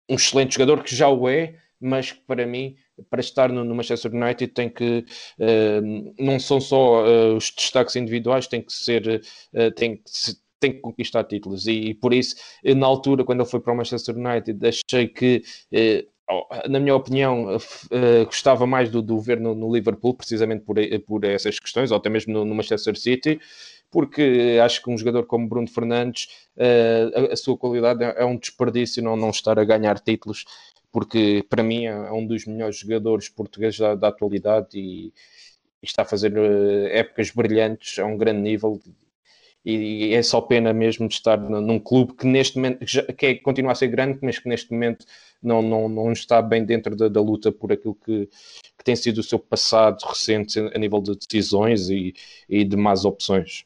[0.08, 2.74] um excelente jogador que já o é, mas que para mim,
[3.08, 5.04] para estar no, Manchester United, tem que
[6.18, 7.04] não são só
[7.36, 9.22] os destaques individuais, tem que ser,
[9.76, 10.02] tem que
[10.60, 11.66] tem que conquistar títulos.
[11.66, 12.36] E, e, por isso,
[12.76, 15.42] na altura, quando ele foi para o Manchester United, achei que
[16.68, 20.76] na minha opinião, uh, gostava mais do, do ver no, no, Liverpool, precisamente por,
[21.06, 23.40] por essas questões, ou até mesmo no, no Manchester City,
[23.90, 26.28] porque acho que um jogador como Bruno Fernandes,
[26.58, 30.44] a, a, sua qualidade é, é, um desperdício não, não estar a ganhar títulos,
[30.92, 35.12] porque para mim é, é um dos melhores jogadores portugueses da, da atualidade e, e,
[35.82, 36.36] está a fazer
[36.92, 38.80] épocas brilhantes a um grande nível
[39.64, 43.26] e é só pena mesmo de estar num clube que neste momento que, já, que
[43.26, 45.04] é, continua a ser grande, mas que neste momento
[45.42, 48.26] não, não, não está bem dentro da, da luta por aquilo que,
[48.78, 52.14] que, tem sido o seu passado recente a nível de decisões e,
[52.48, 53.64] e de más opções.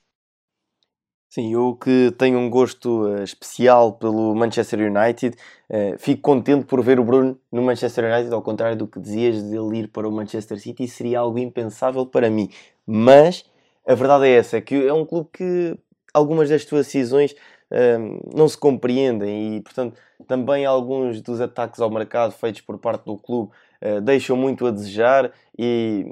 [1.29, 5.37] Sim, eu que tenho um gosto uh, especial pelo Manchester United,
[5.69, 9.43] uh, fico contente por ver o Bruno no Manchester United, ao contrário do que dizias
[9.43, 12.49] de ele ir para o Manchester City, seria algo impensável para mim.
[12.87, 13.45] Mas
[13.85, 15.77] a verdade é essa, é que é um clube que
[16.13, 17.35] algumas das suas decisões
[18.35, 19.97] não se compreendem e, portanto,
[20.27, 23.53] também alguns dos ataques ao mercado feitos por parte do clube
[23.83, 26.07] uh, deixam muito a desejar e,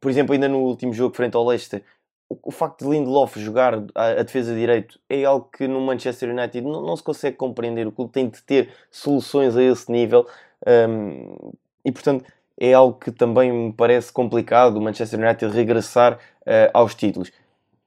[0.00, 1.82] por exemplo, ainda no último jogo frente ao Leicester,
[2.28, 5.80] o, o facto de Lindelof jogar a, a, defesa de direito é algo que no
[5.80, 7.86] Manchester United não, não, se consegue compreender.
[7.86, 10.26] O clube tem de ter soluções a esse nível
[10.66, 11.52] um,
[11.84, 12.24] e, portanto,
[12.58, 17.30] é algo que também me parece complicado o Manchester United regressar uh, aos títulos.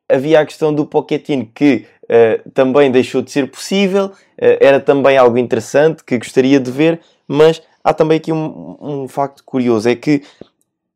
[0.09, 5.17] Havia a questão do Pochettino que uh, também deixou de ser possível, uh, era também
[5.17, 9.95] algo interessante que gostaria de ver, mas há também aqui um, um facto curioso: é
[9.95, 10.23] que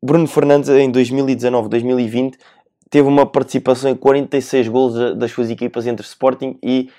[0.02, 2.34] Bruno Fernandes em 2019-2020
[2.90, 6.90] teve uma participação em 46 gols das suas equipas entre Sporting e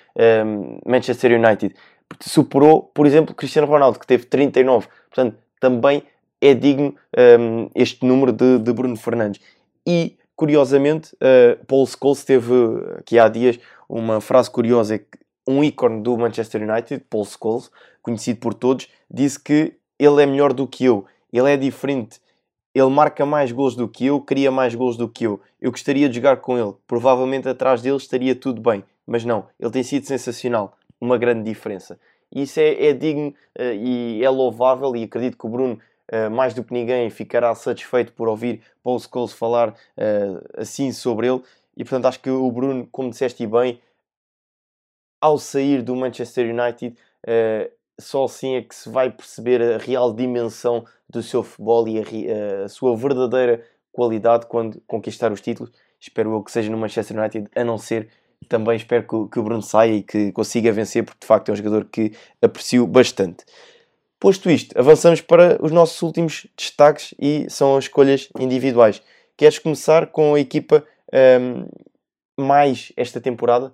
[0.45, 1.75] um, Manchester United.
[2.19, 4.87] Superou, por exemplo, Cristiano Ronaldo, que teve 39.
[5.09, 6.03] Portanto, também
[6.41, 6.95] é digno
[7.39, 9.39] um, este número de, de Bruno Fernandes.
[9.85, 12.53] E Curiosamente, uh, Paul Scholes teve
[12.97, 13.59] aqui há dias
[13.93, 17.69] uma frase curiosa: é que um ícone do Manchester United, Paul Scholes,
[18.01, 22.19] conhecido por todos, disse que ele é melhor do que eu, ele é diferente.
[22.73, 25.39] ele marca mais gols do que eu, cria mais gols do que eu.
[25.61, 26.73] Eu gostaria de jogar com ele.
[26.87, 28.83] Provavelmente atrás dele estaria tudo bem.
[29.05, 30.75] Mas não, ele tem sido sensacional.
[30.99, 31.99] Uma grande diferença.
[32.33, 33.27] Isso é, é digno
[33.59, 34.95] uh, e é louvável.
[34.95, 35.79] E acredito que o Bruno,
[36.11, 41.27] uh, mais do que ninguém, ficará satisfeito por ouvir Paul Scholes falar uh, assim sobre
[41.27, 41.43] ele.
[41.75, 43.81] E portanto, acho que o Bruno, como disseste bem,
[45.19, 46.97] ao sair do Manchester United,
[47.99, 52.65] só assim é que se vai perceber a real dimensão do seu futebol e a,
[52.65, 55.71] a, sua verdadeira qualidade quando conquistar os títulos.
[55.99, 58.09] Espero eu que seja no Manchester United, a não ser
[58.49, 61.53] também espero que, que o Bruno saia e que consiga vencer, porque de facto é
[61.53, 62.11] um jogador que
[62.41, 63.45] aprecio bastante.
[64.19, 69.01] Posto isto, avançamos para os nossos últimos destaques e são as escolhas individuais.
[69.35, 71.67] Queres começar com a equipa um,
[72.37, 73.73] mais esta temporada?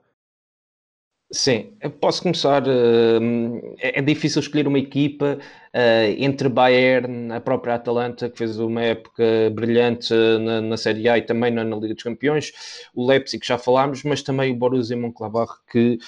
[1.32, 2.64] Sim, posso começar.
[2.68, 8.82] Uh, é, difícil escolher uma equipa uh, entre Bayern, a própria Atalanta, que fez uma
[8.82, 9.24] época
[9.54, 12.52] brilhante na, Série A e também na, Liga dos Campeões,
[12.96, 16.00] o Leipzig, que já falámos, mas também o Borussia Mönchengladbach, que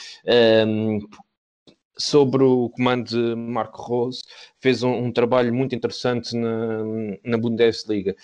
[1.98, 4.24] sobre o comando de Marco Rose
[4.60, 6.84] fez um, um trabalho muito interessante na,
[7.24, 8.16] na, Bundesliga.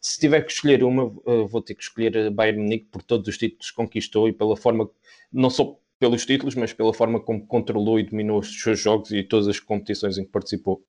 [0.00, 3.38] Se tiver que escolher uma, uh, vou ter que escolher Bayern Munique por todos os
[3.38, 4.88] títulos que conquistou e pela forma,
[5.32, 9.22] não só pelos títulos, mas pela forma como controlou e dominou os seus jogos e
[9.22, 10.84] todas as competições em que participou.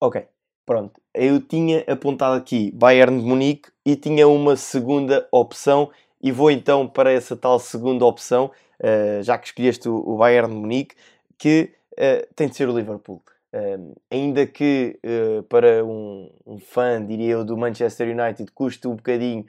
[0.00, 0.24] Ok,
[0.64, 1.00] pronto.
[1.14, 5.90] Eu tinha apontado aqui Bayern de Munique e tinha uma segunda opção
[6.22, 8.50] e vou então para essa tal segunda opção,
[8.80, 10.94] uh, já que escolheste o, Bayern de Munique,
[11.36, 13.22] que uh, tem de ser o Liverpool.
[13.50, 15.00] Uh, ainda que
[15.48, 19.46] para um, um, fã, diria eu, do Manchester United, custe um bocadinho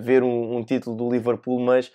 [0.00, 1.90] ver um, um, título do Liverpool, mas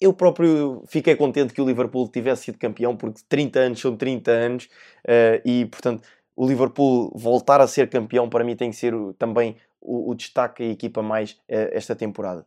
[0.00, 4.30] eu próprio fiquei contente que o Liverpool tivesse sido campeão, porque 30 anos são 30
[4.30, 6.02] anos uh, e, portanto,
[6.34, 10.62] o Liverpool voltar a ser campeão para mim tem que ser também o, o destaque
[10.62, 12.46] a equipa mais uh, esta temporada.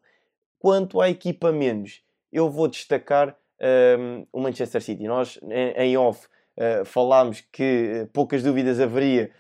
[0.59, 5.03] Quanto à equipa menos, eu vou destacar ehm, o Manchester City.
[5.07, 6.27] Nós, em, em off,
[6.57, 9.31] uh, falámos que poucas dúvidas haveria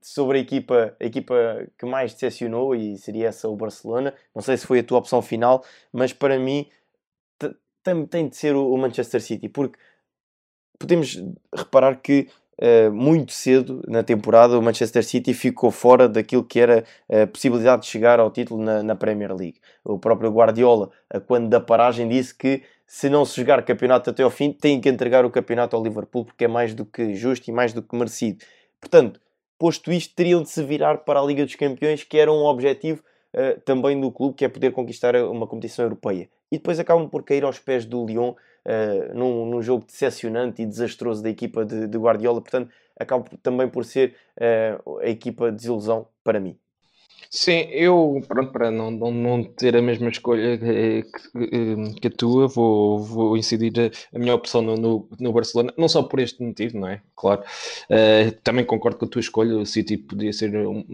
[0.00, 1.34] sobre a equipa, a equipa
[1.78, 4.14] que mais decepcionou e seria essa o Barcelona.
[4.34, 6.68] Não sei se foi a tua opção final, mas para mim
[7.82, 9.78] tem, de ser o, Manchester City, porque
[10.78, 11.22] podemos
[11.54, 12.49] reparar que uh,
[12.92, 17.88] muito cedo na temporada o Manchester City ficou fora daquilo que era a possibilidade de
[17.88, 19.58] chegar ao título na, na Premier League.
[19.82, 20.90] O próprio Guardiola,
[21.26, 24.88] quando da paragem, disse que se não se jogar campeonato até ao fim, tem que
[24.88, 27.96] entregar o campeonato ao Liverpool porque é mais do que justo e mais do que
[27.96, 28.44] merecido.
[28.80, 29.20] Portanto,
[29.58, 33.02] posto isto, teriam de se virar para a Liga dos Campeões, que era um objetivo
[33.34, 37.22] uh, também do clube, que é poder conquistar uma competição europeia e depois acabam por
[37.22, 38.34] cair aos pés do Lyon
[38.66, 42.40] uh, num, num, jogo decepcionante e desastroso da equipa de, de Guardiola.
[42.40, 46.58] Portanto, acaba também por ser uh, a equipa de desilusão para mim.
[47.32, 52.10] Sim, eu, pronto, para não, não, não ter a mesma escolha que, que, que a
[52.10, 56.18] tua, vou, vou incidir a, a minha opção no, no, no, Barcelona, não só por
[56.18, 57.00] este motivo, não é?
[57.14, 60.84] Claro, uh, também concordo com a tua escolha, o City podia ser um,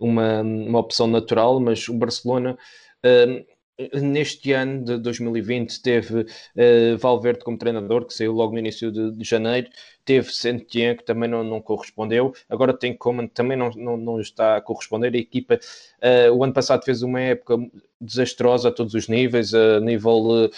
[0.00, 2.56] uma, uma opção natural, mas o Barcelona.
[3.04, 3.44] Uh,
[3.92, 9.10] Neste ano de 2020 teve uh, Valverde como treinador, que saiu logo no início de,
[9.10, 9.68] de janeiro,
[10.02, 14.56] teve Sentien, que também não, não, correspondeu, agora tem Coman, também não, não, não, está
[14.56, 15.12] a corresponder.
[15.14, 17.58] A equipa, uh, o ano passado fez uma época
[18.00, 20.50] desastrosa a todos os níveis, a nível uh,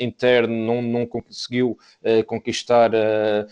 [0.00, 1.78] interno não, não conseguiu
[2.26, 3.46] conquistar a,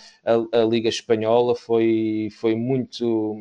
[0.52, 3.36] a, Liga Espanhola, foi, foi muito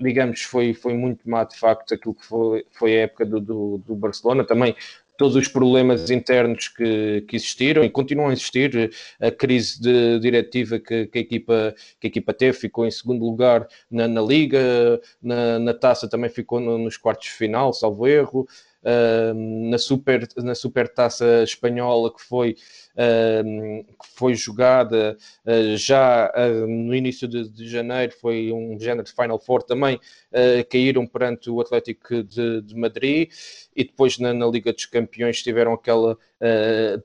[0.00, 3.78] digamos, foi, foi muito má de facto aquilo que foi, foi a época do, do,
[3.78, 4.44] do Barcelona.
[4.44, 4.74] Também
[5.16, 10.78] todos os problemas internos que, que, existiram e continuam a existir, a crise de diretiva
[10.78, 15.00] que, que, a, equipa, que a equipa teve, ficou em segundo lugar na, na Liga,
[15.22, 18.46] na, na taça também ficou no, nos quartos de final, salvo erro,
[18.86, 22.56] uh, na, super, na super taça espanhola que foi
[22.96, 29.12] que foi jogada uh, já uh, no início de, de, janeiro, foi um género de
[29.12, 33.28] Final Four também, uh, caíram perante o Atlético de, de Madrid
[33.76, 36.18] e depois na, na, Liga dos Campeões tiveram aquela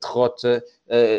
[0.00, 0.62] derrota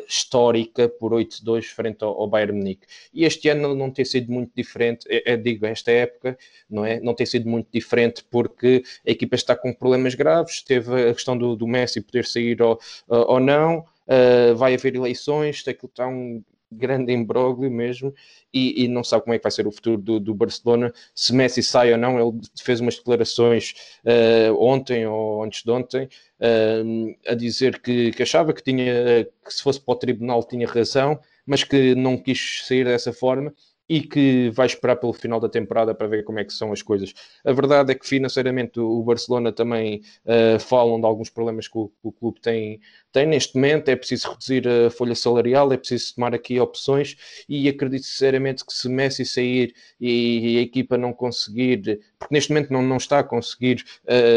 [0.08, 2.86] histórica por 8-2 frente ao, ao, Bayern Munique.
[3.12, 6.38] E este ano não tem sido muito diferente, é, é, digo, esta época,
[6.70, 7.00] não é?
[7.00, 11.36] Não tem sido muito diferente porque a equipa está com problemas graves, teve a questão
[11.36, 16.44] do, do Messi poder sair ou, ou não, uh, vai haver eleições, está um
[16.74, 18.14] grande imbróglio mesmo
[18.54, 21.34] e, e, não sabe como é que vai ser o futuro do, do, Barcelona, se
[21.34, 22.20] Messi sai ou não.
[22.20, 23.74] Ele fez umas declarações
[24.06, 29.54] uh, ontem ou antes de ontem uh, a dizer que, que, achava que tinha que
[29.54, 33.54] se fosse para o tribunal tinha razão, mas que não quis sair dessa forma
[33.88, 36.82] e que vai esperar pelo final da temporada para ver como é que são as
[36.82, 37.14] coisas.
[37.44, 41.90] A verdade é que financeiramente o Barcelona também uh, falam de alguns problemas que o,
[41.90, 42.80] que o, clube tem,
[43.14, 47.16] tem neste momento, é preciso reduzir a folha salarial, é preciso tomar aqui opções
[47.48, 52.74] e acredito sinceramente que se Messi sair e, a equipa não conseguir, porque neste momento
[52.74, 53.86] não, não está a conseguir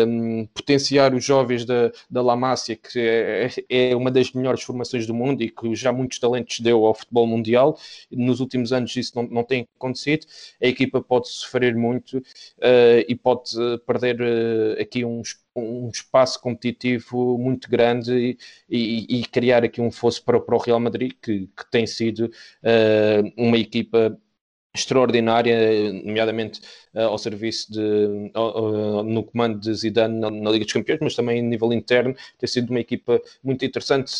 [0.06, 5.06] um, potenciar os jovens da, da La Masia, que é, é uma das melhores formações
[5.06, 7.78] do mundo e que já muitos talentos deu ao futebol mundial,
[8.10, 10.26] nos últimos anos isso não, não tem acontecido,
[10.62, 13.52] a equipa pode sofrer muito uh, e pode
[13.86, 18.38] perder uh, aqui uns um espaço competitivo muito grande
[18.68, 21.86] e, e, e, criar aqui um fosso para, para o Real Madrid, que, que tem
[21.86, 24.18] sido uh, uma equipa
[24.74, 26.62] extraordinária, nomeadamente uh,
[27.04, 27.80] ao serviço de
[28.34, 31.72] uh, uh, no comando de Zidane na, na, Liga dos Campeões, mas também a nível
[31.72, 34.12] interno tem sido uma equipa muito interessante,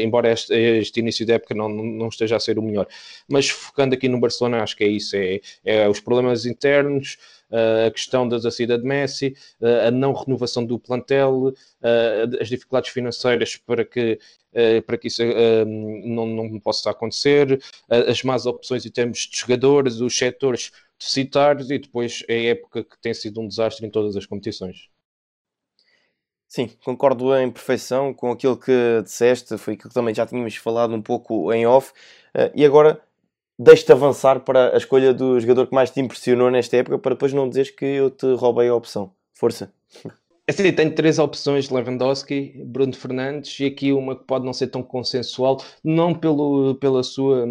[0.00, 2.86] embora este, este, início da época não, não esteja a ser o melhor.
[3.28, 7.16] Mas focando aqui no Barcelona, acho que é isso, é, é os problemas internos,
[7.86, 9.36] a questão da saída de Messi,
[9.86, 11.52] a não renovação do plantel,
[12.40, 14.18] as dificuldades financeiras para que,
[14.86, 15.22] para que isso
[16.04, 21.78] não, não possa acontecer, as más opções em termos de jogadores, os setores deficitários e
[21.78, 24.88] depois é a época que tem sido um desastre em todas as competições.
[26.48, 30.94] Sim, concordo em perfeição com aquilo que disseste, foi aquilo que também já tínhamos falado
[30.94, 31.92] um pouco em off.
[32.54, 33.02] E agora
[33.58, 37.32] deixe-te avançar para a escolha do jogador que mais te impressionou nesta época, para depois
[37.32, 39.12] não dizeres que eu te roubei a opção.
[39.32, 39.72] Força.
[40.46, 44.68] É assim, tenho três opções: Lewandowski, Bruno Fernandes e aqui uma que pode não ser
[44.68, 47.46] tão consensual, não pelo, pela, sua,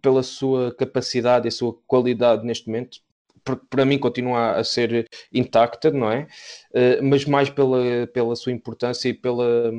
[0.00, 2.98] pela sua capacidade e a sua qualidade neste momento,
[3.44, 6.26] porque para mim continua a ser intacta, não é?
[6.72, 9.72] Uh, mas mais pela, pela sua importância e pela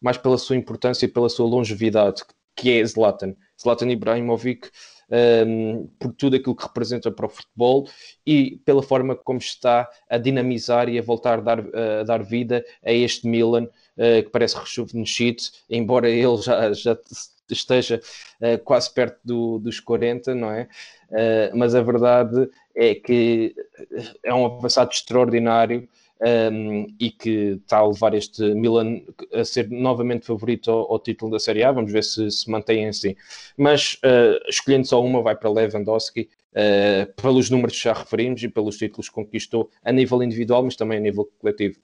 [0.00, 2.22] mais pela sua importância e pela sua longevidade,
[2.54, 3.34] que é Zlatan.
[3.60, 4.68] Zlatan Ibrahimovic,
[5.46, 7.88] um, por tudo aquilo que representa para o futebol
[8.26, 12.64] e pela forma como está a dinamizar e a voltar a dar, a dar vida
[12.84, 16.98] a este Milan, uh, que parece rejuvenescido, embora ele já, já
[17.54, 18.00] esteja
[18.40, 20.68] uh, quase perto do, dos 40, não é?
[21.10, 23.54] Uh, mas a verdade é que
[24.22, 25.88] é um avançado extraordinário
[26.50, 29.00] um, e que está a levar este Milan
[29.32, 31.72] a ser novamente favorito ao, ao título da Série A.
[31.72, 33.14] Vamos ver se se mantém assim.
[33.56, 36.28] Mas uh, escolhendo só uma, vai para Lewandowski.
[37.20, 40.96] Pelos números que já referimos e pelos títulos que conquistou a nível individual, mas também
[40.96, 41.78] a nível coletivo.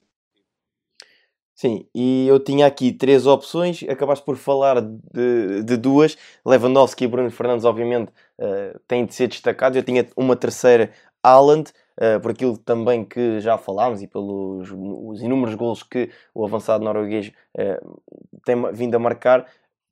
[1.55, 6.17] Sim, e eu tinha aqui três opções, acabaste por falar de, de duas.
[6.45, 9.77] Lewandowski e Bruno Fernandes, obviamente, uh, têm de ser destacados.
[9.77, 10.91] Eu tinha uma terceira,
[11.21, 16.43] Haaland, uh, por aquilo também que já falámos e pelos os inúmeros gols que o
[16.43, 18.01] avançado norueguês uh,
[18.43, 19.45] tem vindo a marcar.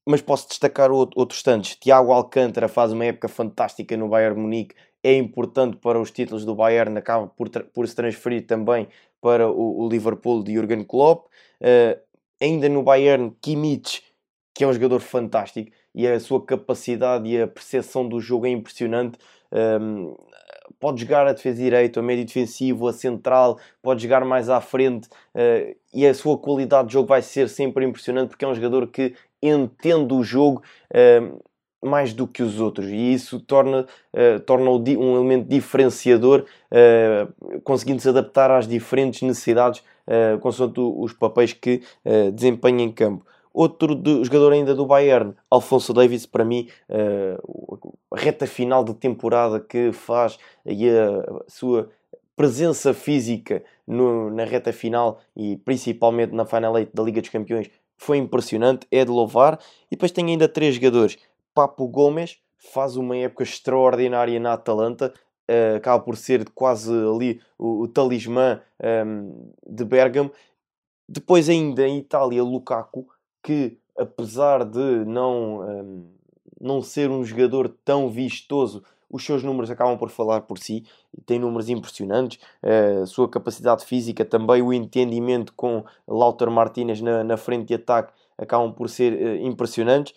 [0.04, 1.76] Mas posso destacar outros tantos.
[1.76, 6.56] Tiago Alcântara faz uma época fantástica no Bayern Munique, é importante para os títulos do
[6.56, 8.88] Bayern, acaba por, por se transferir também
[9.22, 11.28] para o, o Liverpool de Jurgen Klopp.
[11.62, 12.00] Uh,
[12.42, 14.04] ainda no Bayern, Kimmich,
[14.54, 18.50] que é um jogador fantástico e a sua capacidade e a percepção do jogo é
[18.50, 19.18] impressionante.
[19.52, 20.16] Um,
[20.80, 25.08] pode jogar a defesa direito, a médio defensivo, a central, pode jogar mais à frente
[25.36, 28.88] uh, e a sua qualidade de jogo vai ser sempre impressionante porque é um jogador
[28.88, 30.64] que entende o jogo
[30.94, 31.42] uh,
[31.82, 36.46] mais do que os outros e isso torna, uh, torna um elemento diferenciador,
[37.64, 41.82] conseguindo se adaptar às diferentes necessidades uh, consoante os papéis que
[42.34, 43.26] desempenha em campo.
[43.54, 48.94] Outro de, jogador ainda do Bayern, Alfonso Davis, para mim, uh, a reta final de
[48.94, 51.90] temporada que faz e a sua
[52.34, 57.70] presença física no, na reta final e principalmente na Final 8 da Liga dos Campeões
[57.98, 59.60] foi impressionante, é de louvar.
[59.88, 61.18] E depois tem ainda três jogadores.
[61.54, 65.14] Papo Gomes faz uma época extraordinária na Atalanta,
[65.50, 70.32] uh, acaba por ser quase ali o, o talismã um, ehm, de Bergamo.
[71.08, 73.08] Depois ainda em Itália, Lukaku
[73.44, 76.10] que, apesar de não, um,
[76.60, 80.86] não ser um jogador tão vistoso, os seus números acabam por falar por si,
[81.26, 82.40] tem números impressionantes,
[83.02, 88.14] a sua capacidade física, também o entendimento com Lauter Martinez na, na frente de ataque
[88.38, 90.14] acabam por ser uh, impressionantes,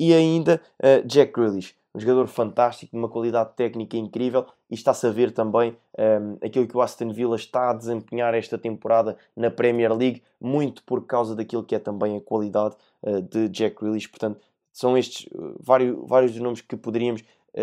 [0.00, 5.06] e ainda uh, Jack Grealish, um jogador fantástico, de uma qualidade técnica incrível e está-se
[5.06, 9.50] a ver também um, aquilo que o Aston Villa está a desempenhar esta temporada na
[9.50, 14.08] Premier League, muito por causa daquilo que é também a qualidade uh, de Jack Grealish.
[14.08, 14.40] Portanto,
[14.72, 17.22] são estes uh, vários, vários dos nomes que poderíamos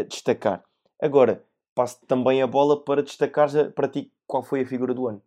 [0.09, 0.61] destacar.
[1.01, 1.41] Agora,
[1.73, 5.21] passo também a bola para destacar para ti qual foi a figura do ano.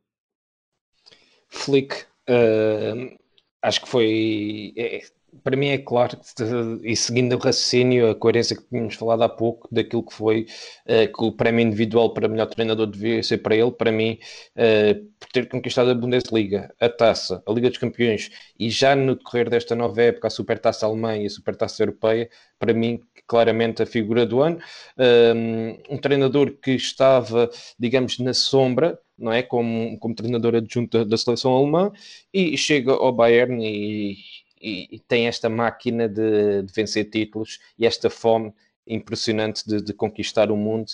[1.49, 1.97] Flick,
[2.29, 3.19] uh,
[3.63, 4.73] acho que foi.
[4.77, 5.01] É,
[5.43, 6.19] para mim é claro,
[6.83, 10.47] e seguindo o raciocínio, a coerência que tínhamos falado há pouco, daquilo que foi
[10.87, 14.19] uh, que o prémio individual para melhor treinador devia ser para ele, para mim,
[14.57, 19.15] uh, por ter conquistado a Bundesliga, a Taça, a Liga dos Campeões e já no
[19.15, 22.29] decorrer desta nova época a Supertaça Alemã e a Supertaça Europeia,
[22.59, 24.59] para mim, claramente a figura do ano.
[24.99, 29.43] Um, um treinador que estava, digamos, na sombra, não é?
[29.43, 31.93] Como, como treinador adjunto da seleção alemã
[32.33, 34.17] e chega ao Bayern e
[34.61, 38.53] e, e tem esta máquina de, de, vencer títulos e esta fome
[38.87, 40.93] impressionante de, de conquistar o mundo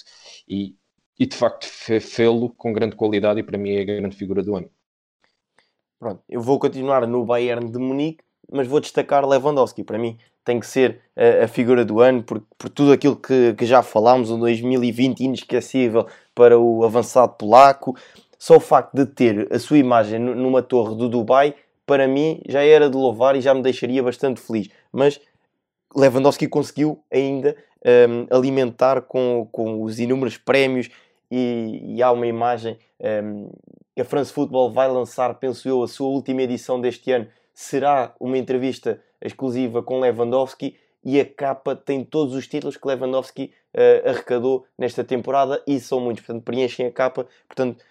[0.48, 0.74] e,
[1.18, 4.54] e de facto fê-lo com grande qualidade e para mim é a grande figura do
[4.54, 4.70] ano.
[5.98, 9.82] Pronto, eu vou continuar no Bayern de Munique, mas vou destacar Lewandowski.
[9.82, 13.54] Para mim tem que ser a, a figura do ano por, por tudo aquilo que,
[13.54, 17.96] que já falámos, um 2020 inesquecível para o avançado polaco.
[18.38, 21.54] Só o facto de ter a sua imagem numa torre do Dubai
[21.86, 24.68] para mim já era de louvar e já me deixaria bastante feliz.
[24.92, 25.20] Mas
[25.94, 27.56] Lewandowski conseguiu ainda
[27.86, 30.90] um, alimentar com, com os inúmeros prémios
[31.30, 33.50] e, e há uma imagem um,
[33.94, 37.26] que a France Football vai lançar, penso eu, a sua última edição deste ano.
[37.54, 43.52] Será uma entrevista exclusiva com Lewandowski e a capa tem todos os títulos que Lewandowski
[43.74, 47.82] uh, arrecadou nesta temporada e são muitos, portanto preenchem a capa, portanto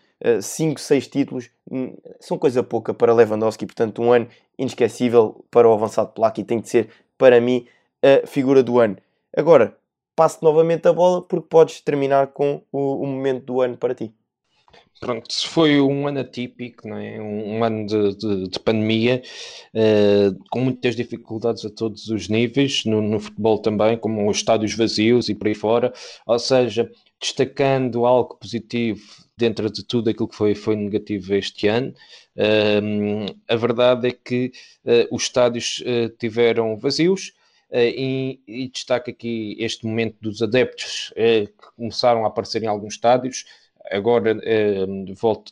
[0.41, 5.67] 5, uh, 6 títulos hum, são coisa pouca para Lewandowski, portanto, um ano inesquecível para
[5.67, 7.67] o avançado polaco e tem de ser, para mim,
[8.01, 8.97] a figura do ano.
[9.35, 9.77] Agora,
[10.15, 14.13] passo novamente a bola porque podes terminar com o, o momento do ano para ti.
[14.99, 17.19] Pronto, foi um ano atípico, não é?
[17.19, 19.21] um, um ano de, de, de pandemia,
[19.73, 24.73] uh, com muitas dificuldades a todos os níveis, no, no, futebol também, como os estádios
[24.73, 25.93] vazios e por aí fora,
[26.25, 26.89] ou seja,
[27.19, 31.93] destacando algo positivo dentro de tudo aquilo que foi, foi negativo este ano.
[32.37, 34.51] Um, a verdade é que
[34.85, 37.33] uh, os estádios uh, tiveram vazios.
[37.69, 42.93] Uh, e, e destaca aqui este momento dos adeptos que começaram a aparecer em alguns
[42.93, 43.43] estádios,
[43.91, 44.39] agora
[45.15, 45.51] volta,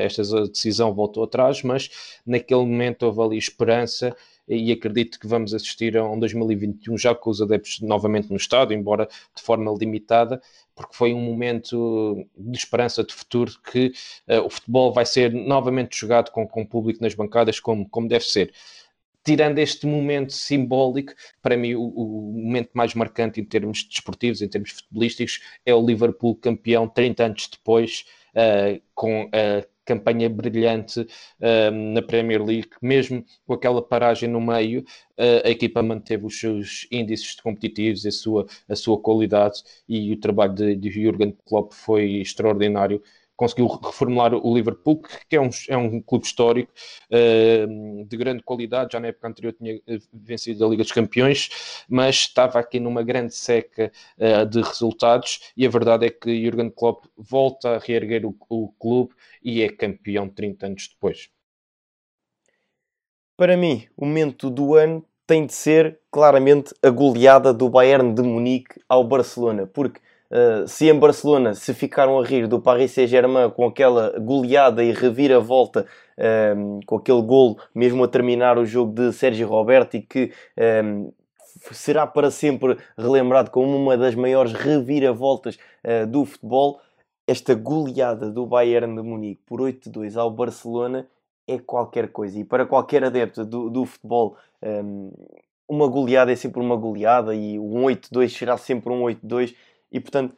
[0.00, 1.90] esta decisão voltou atrás, mas
[2.24, 7.30] naquele momento houve ali esperança e acredito que vamos assistir a um 2021 já com
[7.30, 10.40] os adeptos novamente no estádio, embora de forma limitada,
[10.74, 13.92] porque foi um momento de esperança de futuro que
[14.28, 18.08] uh, o futebol vai ser novamente jogado com, com o público nas bancadas como, como
[18.08, 18.52] deve ser.
[19.24, 24.48] Tirando este momento simbólico, para mim o, o, momento mais marcante em termos desportivos, em
[24.48, 28.04] termos futebolísticos, é o Liverpool campeão 30 anos depois,
[28.34, 34.80] uh, com a campanha brilhante uh, na Premier League, mesmo com aquela paragem no meio,
[34.80, 40.20] uh, a equipa manteve os seus índices competitivos, a sua, a sua qualidade e o
[40.20, 43.02] trabalho de, de Jurgen Klopp foi extraordinário
[43.36, 46.72] conseguiu reformular o Liverpool, que é um, é um clube histórico
[47.10, 51.84] uh, de grande qualidade, já na época anterior tinha eh, vencido a Liga dos Campeões,
[51.88, 56.70] mas estava aqui numa grande seca uh, de resultados e a verdade é que Jurgen
[56.70, 61.28] Klopp volta a reerguer o, o clube e é campeão 30 anos depois.
[63.36, 68.22] Para mim, o momento do ano tem de ser claramente a goleada do Bayern de
[68.22, 70.00] Munique ao Barcelona, porque
[70.34, 74.90] Uh, se em Barcelona se ficaram a rir do Paris Saint-Germain com aquela goleada e
[74.90, 75.86] reviravolta,
[76.56, 80.32] um, com aquele golo, mesmo a terminar o jogo de Sérgio Roberto, e que
[80.84, 81.12] um,
[81.70, 86.80] será para sempre relembrado como uma das maiores reviravoltas uh, do futebol,
[87.28, 91.06] esta goleada do Bayern de Munique por 8-2 ao Barcelona
[91.46, 92.40] é qualquer coisa.
[92.40, 95.12] E para qualquer adepto do, do futebol, um,
[95.68, 99.54] uma goleada é sempre uma goleada e um 8-2 será sempre um 8-2
[99.94, 100.36] e portanto,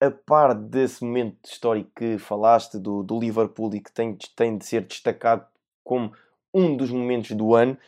[0.00, 4.66] a par desse momento histórico que falaste do, do Liverpool e que tem, tem de
[4.66, 5.46] ser destacado
[5.84, 6.12] como
[6.52, 7.78] um dos momentos do ano,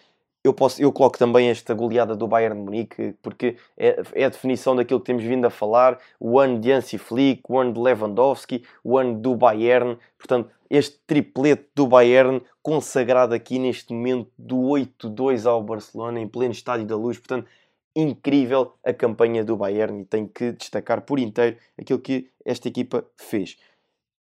[0.45, 4.29] eu, posso, eu coloco também esta goleada do Bayern de Munique, porque é, é, a
[4.29, 7.81] definição daquilo que temos vindo a falar, o ano de Hansi Flick, o ano de
[7.81, 14.57] Lewandowski, o ano do Bayern, portanto, este triplete do Bayern consagrado aqui neste momento do
[14.57, 17.49] 8-2 ao Barcelona, em pleno Estádio da Luz, portanto,
[17.97, 23.05] incrível a campanha do Bayern e tenho que destacar por inteiro aquilo que esta equipa
[23.17, 23.57] fez.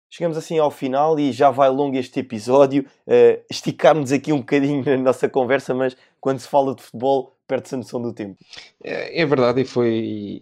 [0.09, 2.85] Chegamos assim ao final e já vai longo este episódio.
[3.05, 7.75] Uh, esticarmos aqui um bocadinho na nossa conversa, mas quando se fala de futebol, perde-se
[7.75, 8.37] a noção do tempo.
[8.81, 10.41] É, é, verdade, e foi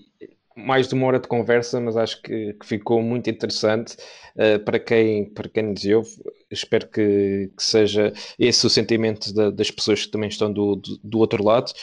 [0.55, 3.97] mais de uma hora de conversa, mas acho que, que ficou muito interessante
[4.35, 6.11] uh, para, quem, para quem nos ouve.
[6.51, 10.99] Espero que, que seja esse o sentimento da, das pessoas que também estão do, do,
[11.03, 11.73] do outro lado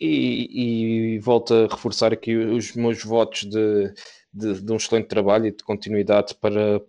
[0.00, 3.92] e, e volto a reforçar aqui os meus votos de,
[4.32, 6.80] de, de, um excelente trabalho e de continuidade para,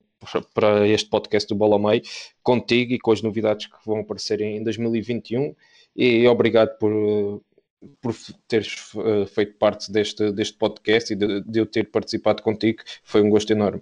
[0.53, 2.03] para este podcast do Bola Meio,
[2.43, 5.55] contigo e com as novidades que vão aparecer em 2021.
[5.95, 7.41] E obrigado por,
[8.01, 8.15] por
[8.47, 12.83] teres uh, feito parte deste, deste podcast e de, de eu ter participado contigo.
[13.03, 13.81] Foi um gosto enorme.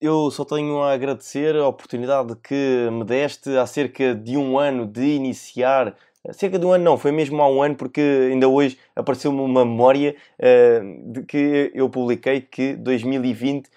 [0.00, 4.84] Eu só tenho a agradecer a oportunidade que me deste há cerca de um ano
[4.84, 5.96] de iniciar
[6.30, 9.64] cerca de um ano não, foi mesmo há um ano porque ainda hoje apareceu-me uma
[9.64, 13.70] memória uh, de que eu publiquei que 2020 uh,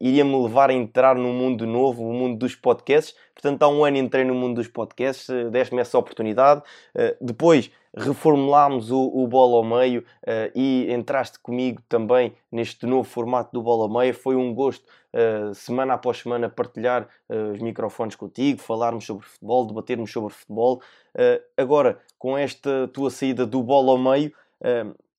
[0.00, 3.14] iria-me levar a entrar num mundo novo, o mundo dos podcasts.
[3.34, 6.62] Portanto, há um ano entrei no mundo dos podcasts, uh, deste-me essa oportunidade.
[6.94, 13.08] Uh, depois reformulámos o, o Bola ao Meio uh, e entraste comigo também neste novo
[13.08, 14.14] formato do Bola ao Meio.
[14.14, 19.66] Foi um gosto, uh, semana após semana, partilhar uh, os microfones contigo, falarmos sobre futebol,
[19.66, 20.80] debatermos sobre futebol.
[21.56, 24.32] agora, com esta tua saída do Bola ao Meio,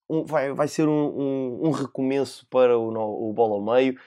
[0.10, 3.98] um, vai, vai ser um, um, um, recomeço para o, o Bola ao Meio,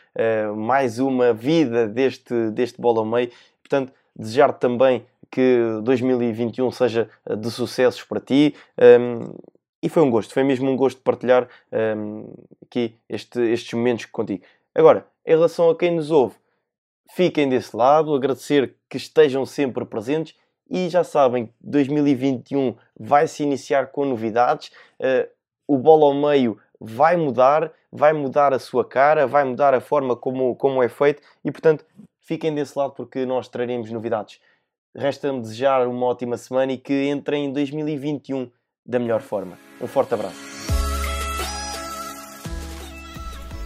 [0.56, 3.30] mais uma vida deste, deste Bola ao Meio.
[3.62, 8.54] Portanto, desejar também que 2021 seja eh, de sucessos para ti.
[8.78, 9.34] Um,
[9.82, 12.32] e foi um gosto, foi mesmo um gosto partilhar um,
[12.62, 14.42] aqui este, estes momentos contigo.
[14.74, 16.34] Agora, em relação a quem nos ouve,
[17.14, 20.34] fiquem desse lado, agradecer que estejam sempre presentes
[20.70, 24.70] e já sabem, 2021 vai se iniciar com novidades.
[24.98, 25.28] Uh,
[25.68, 30.16] o bola ao meio vai mudar, vai mudar a sua cara, vai mudar a forma
[30.16, 31.84] como, como é feito e, portanto,
[32.20, 34.40] fiquem desse lado porque nós traremos novidades.
[34.96, 38.48] Resta-me desejar uma ótima semana e que entrem em 2021
[38.86, 39.58] da melhor forma.
[39.80, 40.54] Um forte abraço.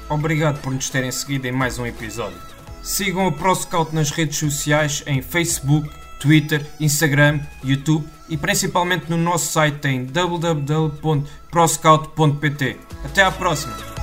[0.08, 2.40] Obrigado por nos terem seguido em mais um episódio.
[2.82, 9.52] Sigam o ProScout nas redes sociais em Facebook, Twitter, Instagram, YouTube e principalmente no nosso
[9.52, 12.76] site em www.proscout.pt.
[13.04, 13.97] Até à próxima!